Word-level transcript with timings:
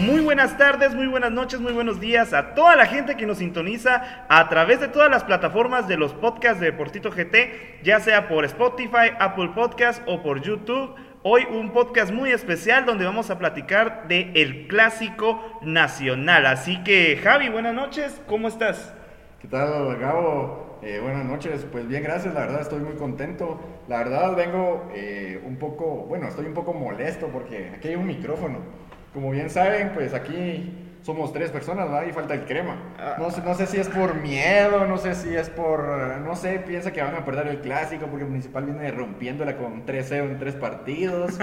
Muy 0.00 0.20
buenas 0.22 0.58
tardes, 0.58 0.92
muy 0.92 1.06
buenas 1.06 1.30
noches, 1.30 1.60
muy 1.60 1.72
buenos 1.72 2.00
días 2.00 2.32
a 2.32 2.54
toda 2.54 2.74
la 2.74 2.86
gente 2.86 3.16
que 3.16 3.26
nos 3.26 3.38
sintoniza 3.38 4.26
a 4.28 4.48
través 4.48 4.80
de 4.80 4.88
todas 4.88 5.08
las 5.08 5.22
plataformas 5.22 5.86
de 5.86 5.96
los 5.96 6.12
podcasts 6.12 6.58
de 6.58 6.72
Deportito 6.72 7.10
GT, 7.10 7.80
ya 7.84 8.00
sea 8.00 8.26
por 8.26 8.44
Spotify, 8.44 9.12
Apple 9.20 9.52
Podcast 9.54 10.02
o 10.06 10.20
por 10.20 10.42
YouTube. 10.42 10.96
Hoy 11.22 11.44
un 11.48 11.70
podcast 11.70 12.12
muy 12.12 12.32
especial 12.32 12.86
donde 12.86 13.04
vamos 13.04 13.30
a 13.30 13.38
platicar 13.38 14.08
de 14.08 14.32
el 14.34 14.66
clásico 14.66 15.40
nacional. 15.62 16.46
Así 16.46 16.82
que 16.82 17.16
Javi, 17.22 17.48
buenas 17.48 17.74
noches, 17.74 18.20
¿cómo 18.26 18.48
estás? 18.48 18.92
¿Qué 19.40 19.46
tal, 19.46 19.96
Gabo? 19.98 20.78
Eh, 20.82 21.00
buenas 21.02 21.24
noches. 21.24 21.66
Pues 21.70 21.88
bien, 21.88 22.02
gracias. 22.02 22.34
La 22.34 22.40
verdad 22.40 22.60
estoy 22.60 22.80
muy 22.80 22.94
contento. 22.94 23.60
La 23.88 23.98
verdad 23.98 24.36
vengo 24.36 24.90
eh, 24.94 25.40
un 25.46 25.56
poco, 25.56 26.04
bueno, 26.08 26.28
estoy 26.28 26.46
un 26.46 26.52
poco 26.52 26.74
molesto 26.74 27.28
porque 27.28 27.72
aquí 27.74 27.88
hay 27.88 27.94
un 27.94 28.06
micrófono. 28.06 28.58
Como 29.14 29.30
bien 29.30 29.48
saben, 29.48 29.92
pues 29.94 30.12
aquí 30.12 30.72
somos 31.02 31.32
tres 31.32 31.50
personas, 31.50 31.90
¿verdad? 31.90 32.06
Y 32.08 32.12
falta 32.12 32.34
el 32.34 32.46
crema. 32.46 32.76
No 33.18 33.30
sé, 33.30 33.42
no 33.42 33.54
sé 33.54 33.66
si 33.66 33.78
es 33.78 33.88
por 33.88 34.14
miedo, 34.16 34.86
no 34.86 34.96
sé 34.96 35.14
si 35.14 35.34
es 35.36 35.50
por, 35.50 35.86
no 36.20 36.34
sé, 36.34 36.58
piensa 36.66 36.92
que 36.92 37.02
van 37.02 37.14
a 37.14 37.24
perder 37.24 37.46
el 37.48 37.60
clásico 37.60 38.06
porque 38.06 38.24
el 38.24 38.30
Municipal 38.30 38.64
viene 38.64 38.90
rompiéndola 38.90 39.56
con 39.56 39.84
3-0 39.86 40.30
en 40.30 40.38
tres 40.38 40.54
partidos. 40.56 41.38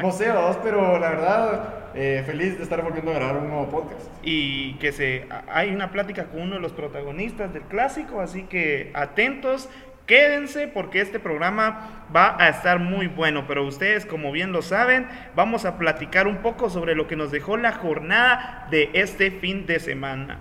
No 0.00 0.12
sé, 0.12 0.28
dos, 0.28 0.56
pero 0.62 0.98
la 0.98 1.10
verdad, 1.10 1.74
eh, 1.94 2.22
feliz 2.24 2.56
de 2.58 2.62
estar 2.62 2.82
volviendo 2.82 3.10
a 3.10 3.14
grabar 3.14 3.36
un 3.38 3.48
nuevo 3.48 3.68
podcast. 3.68 4.08
y 4.22 4.74
que 4.74 4.92
se 4.92 5.26
hay 5.48 5.74
una 5.74 5.90
plática 5.90 6.26
con 6.26 6.42
uno 6.42 6.54
de 6.54 6.60
los 6.60 6.72
protagonistas 6.72 7.52
del 7.52 7.62
clásico, 7.62 8.20
así 8.20 8.44
que 8.44 8.90
atentos, 8.94 9.68
quédense 10.06 10.68
porque 10.68 11.00
este 11.00 11.18
programa 11.18 12.06
va 12.14 12.36
a 12.38 12.48
estar 12.48 12.78
muy 12.78 13.06
bueno, 13.06 13.44
pero 13.46 13.64
ustedes 13.64 14.06
como 14.06 14.32
bien 14.32 14.52
lo 14.52 14.62
saben, 14.62 15.08
vamos 15.34 15.64
a 15.64 15.78
platicar 15.78 16.26
un 16.26 16.38
poco 16.38 16.70
sobre 16.70 16.94
lo 16.94 17.06
que 17.06 17.16
nos 17.16 17.30
dejó 17.30 17.56
la 17.56 17.72
jornada 17.72 18.66
de 18.70 18.90
este 18.92 19.30
fin 19.30 19.66
de 19.66 19.80
semana. 19.80 20.38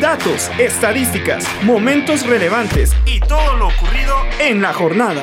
Datos, 0.00 0.50
estadísticas, 0.58 1.46
momentos 1.62 2.26
relevantes 2.26 2.96
y 3.06 3.20
todo 3.20 3.56
lo 3.56 3.68
ocurrido 3.68 4.16
en 4.40 4.62
la 4.62 4.72
jornada. 4.72 5.22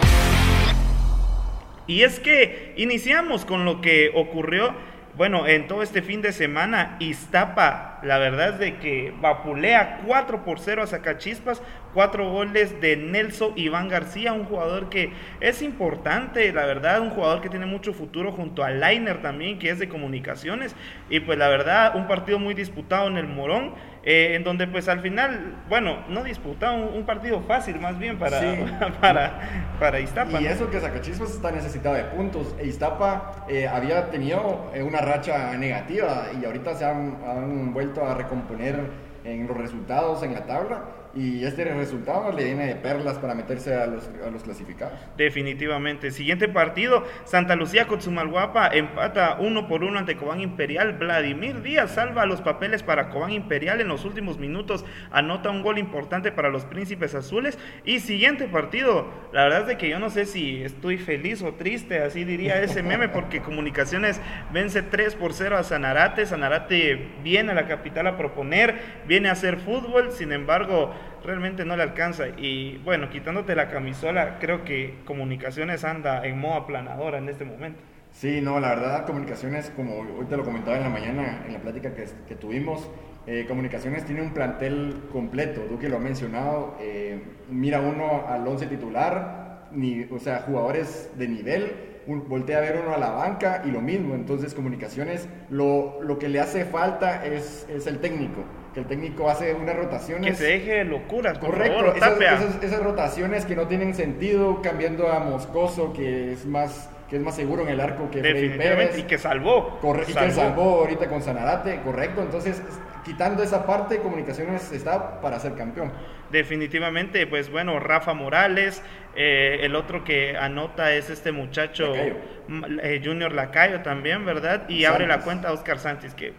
Y 1.87 2.03
es 2.03 2.19
que 2.19 2.73
iniciamos 2.75 3.45
con 3.45 3.63
lo 3.63 3.79
que 3.79 4.11
ocurrió, 4.13 4.75
bueno, 5.17 5.47
en 5.47 5.67
todo 5.67 5.81
este 5.81 6.03
fin 6.03 6.21
de 6.21 6.31
semana, 6.31 6.95
Iztapa, 6.99 7.99
la 8.03 8.19
verdad 8.19 8.49
es 8.49 8.59
de 8.59 8.77
que 8.77 9.11
vapulea 9.19 10.01
4 10.05 10.45
por 10.45 10.59
0 10.59 10.83
a 10.83 10.87
Zacachispas, 10.87 11.63
cuatro 11.95 12.29
goles 12.29 12.79
de 12.79 12.95
Nelson 12.95 13.53
Iván 13.55 13.89
García, 13.89 14.33
un 14.33 14.45
jugador 14.45 14.89
que 14.89 15.11
es 15.39 15.63
importante, 15.63 16.53
la 16.53 16.67
verdad, 16.67 17.01
un 17.01 17.09
jugador 17.09 17.41
que 17.41 17.49
tiene 17.49 17.65
mucho 17.65 17.93
futuro 17.93 18.31
junto 18.31 18.63
a 18.63 18.69
Lainer 18.69 19.19
también, 19.23 19.57
que 19.57 19.71
es 19.71 19.79
de 19.79 19.89
comunicaciones, 19.89 20.75
y 21.09 21.19
pues 21.21 21.39
la 21.39 21.47
verdad, 21.47 21.95
un 21.95 22.07
partido 22.07 22.37
muy 22.37 22.53
disputado 22.53 23.07
en 23.07 23.17
el 23.17 23.27
Morón, 23.27 23.73
eh, 24.09 24.35
en 24.35 24.45
donde 24.45 24.67
pues 24.67 24.87
al 24.87 25.01
final, 25.01 25.55
bueno, 25.67 25.97
no 26.07 26.23
disputado, 26.23 26.77
un, 26.77 26.97
un 26.99 27.05
partido 27.05 27.41
fácil 27.41 27.77
más 27.81 27.99
bien 27.99 28.17
para, 28.17 28.39
Sí. 28.39 28.47
para, 29.01 29.73
para 29.81 29.99
Iztapa. 29.99 30.39
Y 30.39 30.45
¿no? 30.45 30.49
eso 30.49 30.69
que 30.69 30.79
Zacachispas 30.79 31.31
está 31.31 31.51
necesitado 31.51 31.95
de 31.95 32.05
puntos. 32.05 32.55
E 32.57 32.67
Iztapa 32.67 33.45
eh, 33.49 33.67
había 33.67 34.09
tenido 34.09 34.71
eh, 34.73 34.81
una 34.81 35.01
racha 35.01 35.57
negativa 35.57 36.27
y 36.41 36.45
ahorita 36.45 36.75
se 36.75 36.85
han, 36.85 37.17
han 37.27 37.73
vuelto 37.73 38.05
a 38.05 38.13
recomponer 38.13 38.79
en 39.25 39.45
los 39.45 39.57
resultados 39.57 40.23
en 40.23 40.35
la 40.35 40.45
tabla. 40.45 40.85
Y 41.17 41.43
este 41.43 41.63
resultado 41.63 42.31
le 42.31 42.43
viene 42.43 42.67
de 42.67 42.75
perlas 42.75 43.17
para 43.17 43.33
meterse 43.33 43.73
a 43.73 43.87
los, 43.87 44.07
a 44.23 44.29
los 44.29 44.43
clasificados. 44.43 44.99
Definitivamente. 45.17 46.11
Siguiente 46.11 46.47
partido, 46.47 47.03
Santa 47.25 47.55
Lucía 47.55 47.87
con 47.87 48.03
Sumalguapa 48.03 48.67
empata 48.67 49.37
uno 49.39 49.67
por 49.67 49.83
uno 49.83 49.97
ante 49.97 50.15
Cobán 50.15 50.41
Imperial. 50.41 50.93
Vladimir 50.93 51.63
Díaz 51.63 51.95
salva 51.95 52.27
los 52.27 52.41
papeles 52.41 52.83
para 52.83 53.09
Cobán 53.09 53.31
Imperial 53.31 53.81
en 53.81 53.87
los 53.87 54.05
últimos 54.05 54.37
minutos, 54.37 54.85
anota 55.09 55.49
un 55.49 55.63
gol 55.63 55.79
importante 55.79 56.31
para 56.31 56.49
los 56.49 56.65
Príncipes 56.65 57.15
Azules. 57.15 57.57
Y 57.83 57.99
siguiente 57.99 58.47
partido, 58.47 59.07
la 59.33 59.45
verdad 59.45 59.61
es 59.61 59.67
de 59.67 59.77
que 59.77 59.89
yo 59.89 59.97
no 59.97 60.11
sé 60.11 60.25
si 60.25 60.61
estoy 60.61 60.99
feliz 60.99 61.41
o 61.41 61.55
triste, 61.55 62.03
así 62.03 62.25
diría 62.25 62.61
ese 62.61 62.83
meme, 62.83 63.09
porque 63.17 63.41
Comunicaciones 63.41 64.21
vence 64.53 64.83
3 64.83 65.15
por 65.15 65.33
0 65.33 65.57
a 65.57 65.63
Sanarate. 65.63 66.27
Sanarate 66.27 67.07
viene 67.23 67.53
a 67.53 67.55
la 67.55 67.67
capital 67.67 68.05
a 68.05 68.17
proponer, 68.17 68.75
viene 69.07 69.29
a 69.29 69.31
hacer 69.31 69.57
fútbol, 69.57 70.11
sin 70.11 70.31
embargo 70.31 70.93
realmente 71.23 71.65
no 71.65 71.75
le 71.77 71.83
alcanza. 71.83 72.25
Y 72.37 72.77
bueno, 72.79 73.09
quitándote 73.09 73.55
la 73.55 73.69
camisola, 73.69 74.37
creo 74.39 74.63
que 74.63 75.01
Comunicaciones 75.05 75.83
anda 75.83 76.25
en 76.25 76.39
modo 76.39 76.55
aplanadora 76.55 77.17
en 77.19 77.29
este 77.29 77.45
momento. 77.45 77.83
Sí, 78.11 78.41
no, 78.41 78.59
la 78.59 78.69
verdad, 78.69 79.05
Comunicaciones, 79.05 79.69
como 79.75 79.99
hoy 79.99 80.25
te 80.27 80.37
lo 80.37 80.43
comentaba 80.43 80.77
en 80.77 80.83
la 80.83 80.89
mañana, 80.89 81.43
en 81.45 81.53
la 81.53 81.59
plática 81.61 81.93
que, 81.93 82.05
que 82.27 82.35
tuvimos, 82.35 82.89
eh, 83.27 83.45
Comunicaciones 83.47 84.05
tiene 84.05 84.21
un 84.21 84.33
plantel 84.33 85.03
completo, 85.11 85.61
Duque 85.69 85.87
lo 85.89 85.97
ha 85.97 85.99
mencionado, 85.99 86.75
eh, 86.79 87.21
mira 87.49 87.81
uno 87.81 88.25
al 88.27 88.47
once 88.47 88.65
titular, 88.65 89.67
ni, 89.71 90.03
o 90.11 90.17
sea, 90.19 90.39
jugadores 90.41 91.11
de 91.17 91.27
nivel, 91.27 91.73
un- 92.07 92.27
voltea 92.27 92.57
a 92.57 92.61
ver 92.61 92.79
uno 92.81 92.95
a 92.95 92.97
la 92.97 93.09
banca 93.11 93.61
y 93.65 93.71
lo 93.71 93.81
mismo, 93.81 94.15
entonces 94.15 94.53
Comunicaciones, 94.55 95.27
lo, 95.49 96.01
lo 96.01 96.17
que 96.17 96.29
le 96.29 96.39
hace 96.39 96.65
falta 96.65 97.23
es, 97.25 97.67
es 97.69 97.85
el 97.85 97.99
técnico, 97.99 98.45
que 98.77 98.81
el 98.81 98.87
técnico 98.87 99.27
hace 99.27 99.55
unas 99.55 99.75
rotaciones. 99.75 100.29
Que 100.31 100.37
se 100.37 100.43
deje 100.43 100.71
de 100.75 100.83
locuras, 100.83 101.39
por 101.39 101.49
Correcto, 101.49 101.79
favor, 101.79 101.97
esas, 101.97 102.09
Tapia. 102.13 102.33
esas- 102.35 102.63
esas 102.63 102.83
rotaciones 102.83 103.45
que 103.45 103.55
no 103.55 103.67
tienen 103.67 103.95
sentido, 103.95 104.61
cambiando 104.61 105.11
a 105.11 105.19
Moscoso, 105.19 105.93
que 105.93 106.33
es 106.33 106.45
más, 106.45 106.87
que 107.09 107.15
es 107.15 107.21
más 107.23 107.35
seguro 107.35 107.63
en 107.63 107.69
el 107.69 107.79
arco 107.79 108.11
que 108.11 108.19
Freddy 108.19 108.49
Pérez. 108.49 108.99
y 108.99 109.03
que 109.03 109.17
salvó. 109.17 109.79
Corre- 109.81 110.03
y 110.07 110.13
que 110.13 110.29
salvó 110.31 110.81
ahorita 110.81 111.07
con 111.09 111.23
Sanarate, 111.23 111.79
correcto. 111.83 112.21
Entonces, 112.21 112.59
es- 112.59 112.79
quitando 113.03 113.41
esa 113.41 113.65
parte, 113.65 113.97
Comunicaciones 113.97 114.71
está 114.71 115.21
para 115.21 115.39
ser 115.39 115.55
campeón. 115.55 115.91
Definitivamente, 116.31 117.25
pues 117.25 117.49
bueno, 117.49 117.79
Rafa 117.79 118.13
Morales, 118.13 118.83
eh, 119.15 119.59
el 119.61 119.75
otro 119.75 120.03
que 120.03 120.37
anota 120.37 120.93
es 120.93 121.09
este 121.09 121.31
muchacho 121.31 121.95
Lacayo. 121.95 122.15
m- 122.47 122.67
eh, 122.83 123.01
Junior 123.03 123.31
Lacayo 123.31 123.81
también, 123.81 124.23
¿verdad? 124.25 124.69
Y 124.69 124.85
abre 124.85 125.07
la 125.07 125.21
cuenta 125.21 125.47
a 125.49 125.53
Oscar 125.53 125.79
Santis, 125.79 126.13
que 126.13 126.33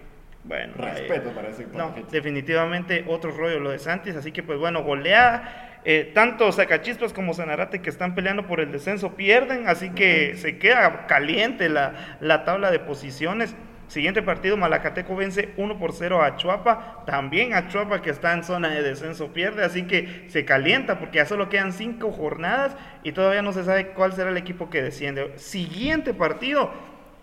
bueno. 0.48 0.74
Respeto 0.76 1.30
para 1.30 1.48
ese 1.50 1.66
No, 1.72 1.94
definitivamente 2.10 3.04
otro 3.06 3.30
rollo 3.30 3.60
lo 3.60 3.70
de 3.70 3.78
Santis, 3.78 4.16
así 4.16 4.32
que 4.32 4.42
pues 4.42 4.58
bueno, 4.58 4.82
golea. 4.82 5.80
eh, 5.84 6.10
tanto 6.14 6.50
Zacachispas 6.50 7.12
como 7.12 7.34
Sanarate 7.34 7.80
que 7.80 7.88
están 7.90 8.14
peleando 8.14 8.46
por 8.46 8.60
el 8.60 8.72
descenso 8.72 9.14
pierden, 9.14 9.68
así 9.68 9.90
que 9.90 10.34
se 10.36 10.58
queda 10.58 11.06
caliente 11.06 11.68
la, 11.68 12.18
la 12.20 12.44
tabla 12.44 12.70
de 12.70 12.80
posiciones. 12.80 13.54
Siguiente 13.86 14.20
partido, 14.22 14.58
Malacateco 14.58 15.16
vence 15.16 15.54
1 15.56 15.78
por 15.78 15.92
0 15.94 16.22
a 16.22 16.36
Chuapa. 16.36 17.04
También 17.06 17.54
a 17.54 17.68
Chuapa 17.68 18.02
que 18.02 18.10
está 18.10 18.34
en 18.34 18.44
zona 18.44 18.68
de 18.68 18.82
descenso 18.82 19.32
pierde, 19.32 19.64
así 19.64 19.84
que 19.84 20.26
se 20.28 20.44
calienta 20.44 20.98
porque 20.98 21.16
ya 21.18 21.24
solo 21.24 21.48
quedan 21.48 21.72
5 21.72 22.12
jornadas 22.12 22.76
y 23.02 23.12
todavía 23.12 23.40
no 23.40 23.52
se 23.54 23.64
sabe 23.64 23.88
cuál 23.92 24.12
será 24.12 24.28
el 24.28 24.36
equipo 24.36 24.68
que 24.68 24.82
desciende. 24.82 25.32
Siguiente 25.38 26.12
partido, 26.12 26.70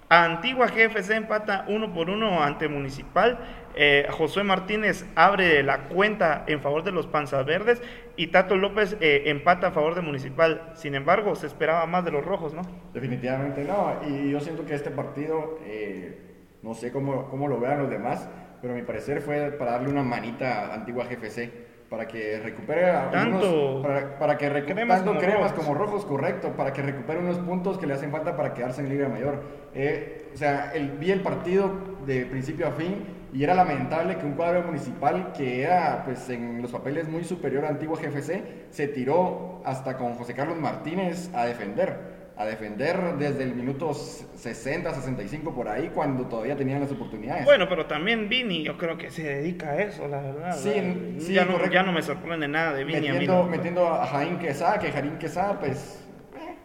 Antigua 0.08 0.68
GFC 0.68 1.12
empata 1.12 1.66
1 1.68 1.94
por 1.94 2.10
1 2.10 2.44
ante 2.44 2.68
Municipal. 2.68 3.40
Eh, 3.76 4.08
Josué 4.12 4.44
Martínez 4.44 5.06
abre 5.16 5.64
la 5.64 5.88
cuenta 5.88 6.44
en 6.48 6.62
favor 6.62 6.84
de 6.84 6.92
los 6.92 7.08
Panzas 7.08 7.46
Verdes 7.46 7.82
y 8.16 8.28
Tato 8.28 8.56
López 8.56 8.98
eh, 9.02 9.24
empata 9.26 9.68
a 9.68 9.72
favor 9.72 9.96
de 9.96 10.02
Municipal. 10.02 10.72
Sin 10.76 10.94
embargo, 10.94 11.36
se 11.36 11.48
esperaba 11.48 11.86
más 11.88 12.06
de 12.06 12.12
los 12.12 12.24
rojos, 12.24 12.54
¿no? 12.54 12.62
Definitivamente 12.94 13.64
no. 13.64 14.00
Y 14.08 14.30
yo 14.30 14.40
siento 14.40 14.64
que 14.66 14.76
este 14.76 14.92
partido, 14.92 15.60
eh, 15.66 16.20
no 16.62 16.76
sé 16.76 16.92
cómo, 16.92 17.28
cómo 17.30 17.48
lo 17.48 17.60
vean 17.60 17.80
los 17.80 17.90
demás, 17.90 18.30
pero 18.62 18.74
a 18.74 18.78
mi 18.78 18.84
parecer 18.84 19.22
fue 19.22 19.52
para 19.58 19.72
darle 19.72 19.90
una 19.90 20.04
manita 20.04 20.68
a 20.68 20.76
Antigua 20.76 21.06
GFC. 21.06 21.65
Para 21.96 22.08
que 22.08 22.40
recupere 22.40 22.92
Tanto 23.12 23.38
unos, 23.50 23.86
para, 23.86 24.20
para 24.20 24.38
que 24.38 24.52
recu- 24.52 24.74
cremas 24.74 24.98
tanto 24.98 25.12
como 25.12 25.20
cremas 25.22 25.52
rojos. 25.52 25.66
como 25.66 25.74
rojos, 25.78 26.06
correcto, 26.06 26.50
para 26.58 26.74
que 26.74 26.82
recupere 26.82 27.20
unos 27.20 27.38
puntos 27.38 27.78
que 27.78 27.88
le 27.88 27.94
hacen 27.94 28.12
falta 28.12 28.36
para 28.36 28.54
quedarse 28.54 28.82
en 28.82 28.90
Liga 28.90 29.08
Mayor. 29.08 29.42
Eh, 29.74 30.30
o 30.34 30.38
sea, 30.38 30.72
el, 30.74 30.92
vi 30.92 31.12
el 31.12 31.22
partido 31.22 31.72
de 32.06 32.26
principio 32.26 32.68
a 32.68 32.72
fin 32.72 33.06
y 33.34 33.44
era 33.44 33.54
lamentable 33.54 34.18
que 34.18 34.26
un 34.26 34.34
cuadro 34.34 34.62
municipal 34.64 35.32
que 35.36 35.64
era 35.64 36.04
pues 36.06 36.30
en 36.30 36.62
los 36.62 36.72
papeles 36.72 37.08
muy 37.08 37.24
superior 37.24 37.66
a 37.66 37.70
Antigua 37.70 37.98
GFC 37.98 38.42
se 38.70 38.88
tiró 38.90 39.62
hasta 39.66 39.98
con 39.98 40.16
José 40.16 40.34
Carlos 40.34 40.58
Martínez 40.58 41.30
a 41.34 41.46
defender. 41.46 42.15
A 42.38 42.46
defender 42.46 43.16
desde 43.18 43.44
el 43.44 43.56
minuto 43.56 43.94
60, 43.94 44.94
65 44.94 45.56
por 45.56 45.70
ahí, 45.70 45.90
cuando 45.94 46.26
todavía 46.26 46.56
tenían 46.58 46.82
las 46.82 46.92
oportunidades. 46.92 47.46
Bueno, 47.46 47.68
pero 47.70 47.86
también 47.86 48.28
Vini, 48.28 48.64
yo 48.64 48.78
creo 48.78 48.98
que 48.98 49.10
se 49.10 49.24
dedica 49.24 49.70
a 49.72 49.82
eso, 49.82 50.08
la 50.08 50.22
verdad. 50.22 50.56
Sí, 50.56 51.34
ya, 51.34 51.46
no, 51.46 51.66
ya 51.70 51.84
no 51.84 51.94
me 51.94 52.02
sorprende 52.02 52.48
nada 52.48 52.74
de 52.74 52.84
Vini 52.84 53.08
a 53.08 53.14
mí. 53.14 53.20
metiendo, 53.20 53.44
¿no? 53.44 53.50
metiendo 53.50 53.88
a 53.88 54.06
Jaín 54.06 54.38
Quesada, 54.38 54.80
que 54.80 54.92
Jaín 54.92 55.18
Quesada, 55.18 55.60
pues. 55.60 56.04
eh, 56.36 56.56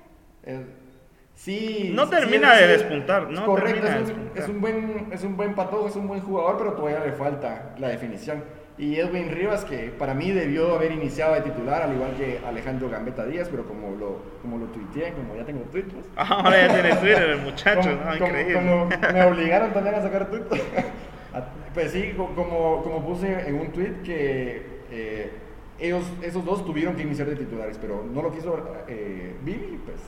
eh, 0.45 0.67
sí. 1.35 1.91
No 1.95 2.09
termina 2.09 2.55
de 2.57 2.67
despuntar, 2.67 3.31
no 3.31 3.45
Correcto, 3.47 3.81
termina 3.83 3.95
es 3.97 4.01
un, 4.01 4.07
despuntar. 4.07 4.43
es 4.43 4.49
un 4.49 4.61
buen, 4.61 5.09
es 5.13 5.23
un 5.25 5.37
buen 5.37 5.55
patojo, 5.55 5.87
es 5.89 5.97
un 5.97 6.09
buen 6.09 6.21
jugador, 6.21 6.59
pero 6.59 6.73
todavía 6.73 6.99
le 7.05 7.13
falta 7.13 7.75
la 7.79 7.89
definición. 7.89 8.43
Y 8.81 8.97
Edwin 8.99 9.31
Rivas, 9.31 9.65
que 9.67 9.91
para 9.91 10.15
mí 10.15 10.31
debió 10.31 10.75
haber 10.75 10.93
iniciado 10.93 11.35
de 11.35 11.43
titular, 11.43 11.83
al 11.83 11.93
igual 11.95 12.15
que 12.17 12.41
Alejandro 12.47 12.89
Gambetta 12.89 13.27
Díaz, 13.27 13.49
pero 13.51 13.65
como 13.67 13.95
lo, 13.95 14.23
como 14.41 14.57
lo 14.57 14.65
tuiteé, 14.67 15.13
como 15.13 15.37
ya 15.37 15.45
tengo 15.45 15.61
tweets, 15.71 15.93
Ah, 16.17 16.41
Ahora 16.45 16.67
ya 16.67 16.73
tiene 16.73 16.97
Twitter 16.97 17.31
el 17.31 17.41
muchacho, 17.43 17.91
como, 17.91 17.93
¿no? 18.11 18.19
como- 18.19 18.27
Increíble. 18.27 18.55
como 18.55 18.87
me 19.13 19.25
obligaron 19.27 19.73
también 19.75 19.95
a 19.97 20.01
sacar 20.03 20.31
tweet. 20.31 20.43
pues 21.75 21.93
sí, 21.93 22.15
co- 22.17 22.35
como, 22.35 22.83
como 22.83 23.05
puse 23.07 23.49
en 23.49 23.55
un 23.61 23.69
tweet 23.71 24.01
que 24.03 24.81
eh, 24.91 25.31
ellos, 25.79 26.05
esos 26.23 26.43
dos 26.45 26.65
tuvieron 26.65 26.97
que 26.97 27.03
iniciar 27.03 27.29
de 27.29 27.37
titulares, 27.37 27.77
pero 27.79 28.03
no 28.11 28.23
lo 28.23 28.33
quiso 28.33 28.67
eh, 28.89 29.35
Vivi, 29.43 29.79
pues 29.85 29.99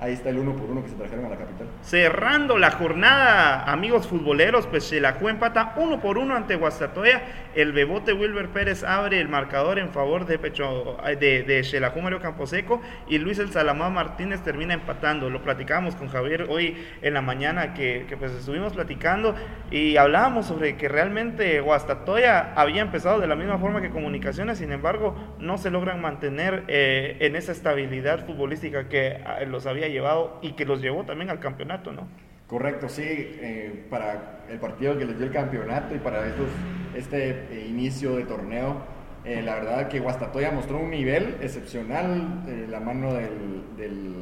ahí 0.00 0.14
está 0.14 0.30
el 0.30 0.38
uno 0.38 0.56
por 0.56 0.70
uno 0.70 0.82
que 0.82 0.88
se 0.88 0.96
trajeron 0.96 1.26
a 1.26 1.28
la 1.28 1.36
capital. 1.36 1.66
Cerrando 1.82 2.58
la 2.58 2.70
jornada, 2.70 3.70
amigos 3.70 4.08
futboleros, 4.08 4.66
pues 4.66 4.88
Xelajú 4.88 5.28
empata 5.28 5.74
uno 5.76 6.00
por 6.00 6.18
uno 6.18 6.34
ante 6.34 6.56
Guastatoya. 6.56 7.22
El 7.54 7.72
bebote 7.72 8.12
Wilber 8.12 8.48
Pérez 8.48 8.82
abre 8.82 9.20
el 9.20 9.28
marcador 9.28 9.78
en 9.78 9.90
favor 9.90 10.26
de 10.26 10.38
Pecho 10.38 10.96
de, 11.04 11.42
de 11.42 11.90
Mario 12.02 12.20
Camposeco 12.20 12.80
y 13.08 13.18
Luis 13.18 13.38
El 13.38 13.52
Salamá 13.52 13.90
Martínez 13.90 14.40
termina 14.40 14.74
empatando. 14.74 15.28
Lo 15.28 15.42
platicábamos 15.42 15.96
con 15.96 16.08
Javier 16.08 16.46
hoy 16.48 16.76
en 17.02 17.14
la 17.14 17.20
mañana 17.20 17.74
que, 17.74 18.06
que, 18.08 18.16
pues 18.16 18.32
estuvimos 18.32 18.72
platicando 18.72 19.34
y 19.70 19.96
hablábamos 19.96 20.46
sobre 20.46 20.76
que 20.76 20.88
realmente 20.88 21.60
Guastatoya 21.60 22.54
había 22.54 22.80
empezado 22.80 23.20
de 23.20 23.26
la 23.26 23.36
misma 23.36 23.58
forma 23.58 23.82
que 23.82 23.90
Comunicaciones, 23.90 24.58
sin 24.58 24.72
embargo 24.72 25.14
no 25.38 25.58
se 25.58 25.70
logran 25.70 26.00
mantener 26.00 26.64
eh, 26.68 27.16
en 27.20 27.36
esa 27.36 27.52
estabilidad 27.52 28.24
futbolística 28.24 28.88
que 28.88 29.20
ah, 29.26 29.40
los 29.46 29.66
había 29.66 29.89
llevado 29.90 30.38
y 30.42 30.52
que 30.52 30.64
los 30.64 30.80
llevó 30.80 31.04
también 31.04 31.30
al 31.30 31.40
campeonato, 31.40 31.92
¿no? 31.92 32.06
Correcto, 32.46 32.88
sí, 32.88 33.04
eh, 33.06 33.86
para 33.88 34.40
el 34.48 34.58
partido 34.58 34.98
que 34.98 35.04
les 35.04 35.16
dio 35.16 35.26
el 35.26 35.32
campeonato 35.32 35.94
y 35.94 35.98
para 35.98 36.26
estos, 36.26 36.48
este 36.96 37.30
eh, 37.30 37.66
inicio 37.68 38.16
de 38.16 38.24
torneo, 38.24 38.78
eh, 39.24 39.40
la 39.42 39.54
verdad 39.54 39.88
que 39.88 40.00
Guastatoya 40.00 40.50
mostró 40.50 40.78
un 40.78 40.90
nivel 40.90 41.36
excepcional, 41.40 42.42
la 42.68 42.80
mano 42.80 43.14
del, 43.14 43.76
del, 43.76 44.14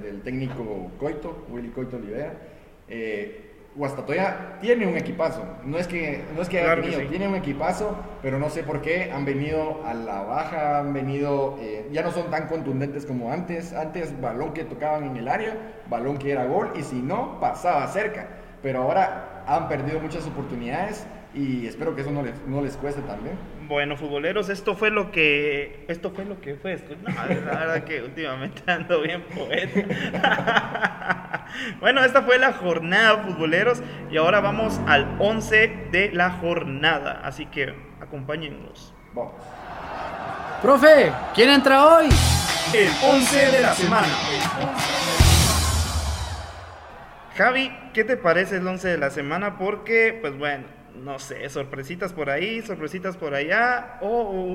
del 0.00 0.22
técnico 0.22 0.92
Coito, 0.98 1.46
Willy 1.50 1.70
Coito 1.70 1.96
Olivera. 1.96 2.34
Guastatoya 3.76 4.58
tiene 4.60 4.86
un 4.86 4.96
equipazo, 4.96 5.44
no 5.64 5.78
es 5.78 5.86
que, 5.86 6.24
no 6.34 6.42
es 6.42 6.48
que 6.48 6.58
haya 6.58 6.66
Claro 6.66 6.82
que 6.82 6.88
tenido, 6.88 7.02
sí. 7.02 7.06
tiene 7.08 7.28
un 7.28 7.36
equipazo, 7.36 7.96
pero 8.20 8.38
no 8.38 8.50
sé 8.50 8.62
por 8.64 8.82
qué 8.82 9.12
han 9.12 9.24
venido 9.24 9.82
a 9.86 9.94
la 9.94 10.22
baja, 10.22 10.80
han 10.80 10.92
venido, 10.92 11.56
eh, 11.60 11.88
ya 11.92 12.02
no 12.02 12.10
son 12.10 12.30
tan 12.30 12.48
contundentes 12.48 13.06
como 13.06 13.32
antes, 13.32 13.72
antes 13.72 14.20
balón 14.20 14.52
que 14.54 14.64
tocaban 14.64 15.04
en 15.04 15.16
el 15.16 15.28
área, 15.28 15.56
balón 15.88 16.18
que 16.18 16.32
era 16.32 16.46
gol 16.46 16.72
y 16.76 16.82
si 16.82 16.96
no, 17.00 17.38
pasaba 17.38 17.86
cerca, 17.86 18.26
pero 18.60 18.82
ahora 18.82 19.44
han 19.46 19.68
perdido 19.68 20.00
muchas 20.00 20.26
oportunidades 20.26 21.06
y 21.32 21.66
espero 21.66 21.94
que 21.94 22.00
eso 22.02 22.10
no 22.10 22.22
les, 22.22 22.34
no 22.48 22.60
les 22.60 22.76
cueste 22.76 23.02
también. 23.02 23.36
Bueno, 23.68 23.96
futboleros, 23.96 24.48
esto 24.48 24.74
fue 24.74 24.90
lo 24.90 25.12
que 25.12 25.84
esto 25.86 26.10
fue 26.10 26.24
lo 26.24 26.40
que 26.40 26.56
fue. 26.56 26.76
No, 27.02 27.08
la 27.44 27.58
verdad 27.60 27.84
que 27.84 28.02
últimamente 28.02 28.62
ando 28.66 29.00
bien 29.00 29.22
poeta. 29.32 31.16
bueno, 31.80 32.04
esta 32.04 32.22
fue 32.22 32.38
la 32.38 32.52
jornada, 32.52 33.18
futboleros, 33.18 33.82
y 34.10 34.16
ahora 34.16 34.40
vamos 34.40 34.80
al 34.86 35.16
11 35.18 35.88
de 35.90 36.10
la 36.12 36.30
jornada, 36.30 37.20
así 37.24 37.46
que 37.46 37.74
acompáñennos. 38.00 38.94
Vamos. 39.12 39.34
Profe, 40.62 41.12
¿quién 41.34 41.50
entra 41.50 41.86
hoy? 41.86 42.08
El 42.74 42.90
11 43.02 43.50
de 43.50 43.60
la 43.60 43.74
semana. 43.74 44.08
Javi, 47.36 47.74
¿qué 47.94 48.04
te 48.04 48.16
parece 48.16 48.56
el 48.56 48.66
11 48.66 48.88
de 48.88 48.98
la 48.98 49.10
semana? 49.10 49.56
Porque, 49.56 50.18
pues 50.20 50.36
bueno, 50.36 50.64
no 51.04 51.18
sé, 51.18 51.48
sorpresitas 51.48 52.12
por 52.12 52.30
ahí, 52.30 52.60
sorpresitas 52.62 53.16
por 53.16 53.34
allá, 53.34 53.98
o, 54.00 54.08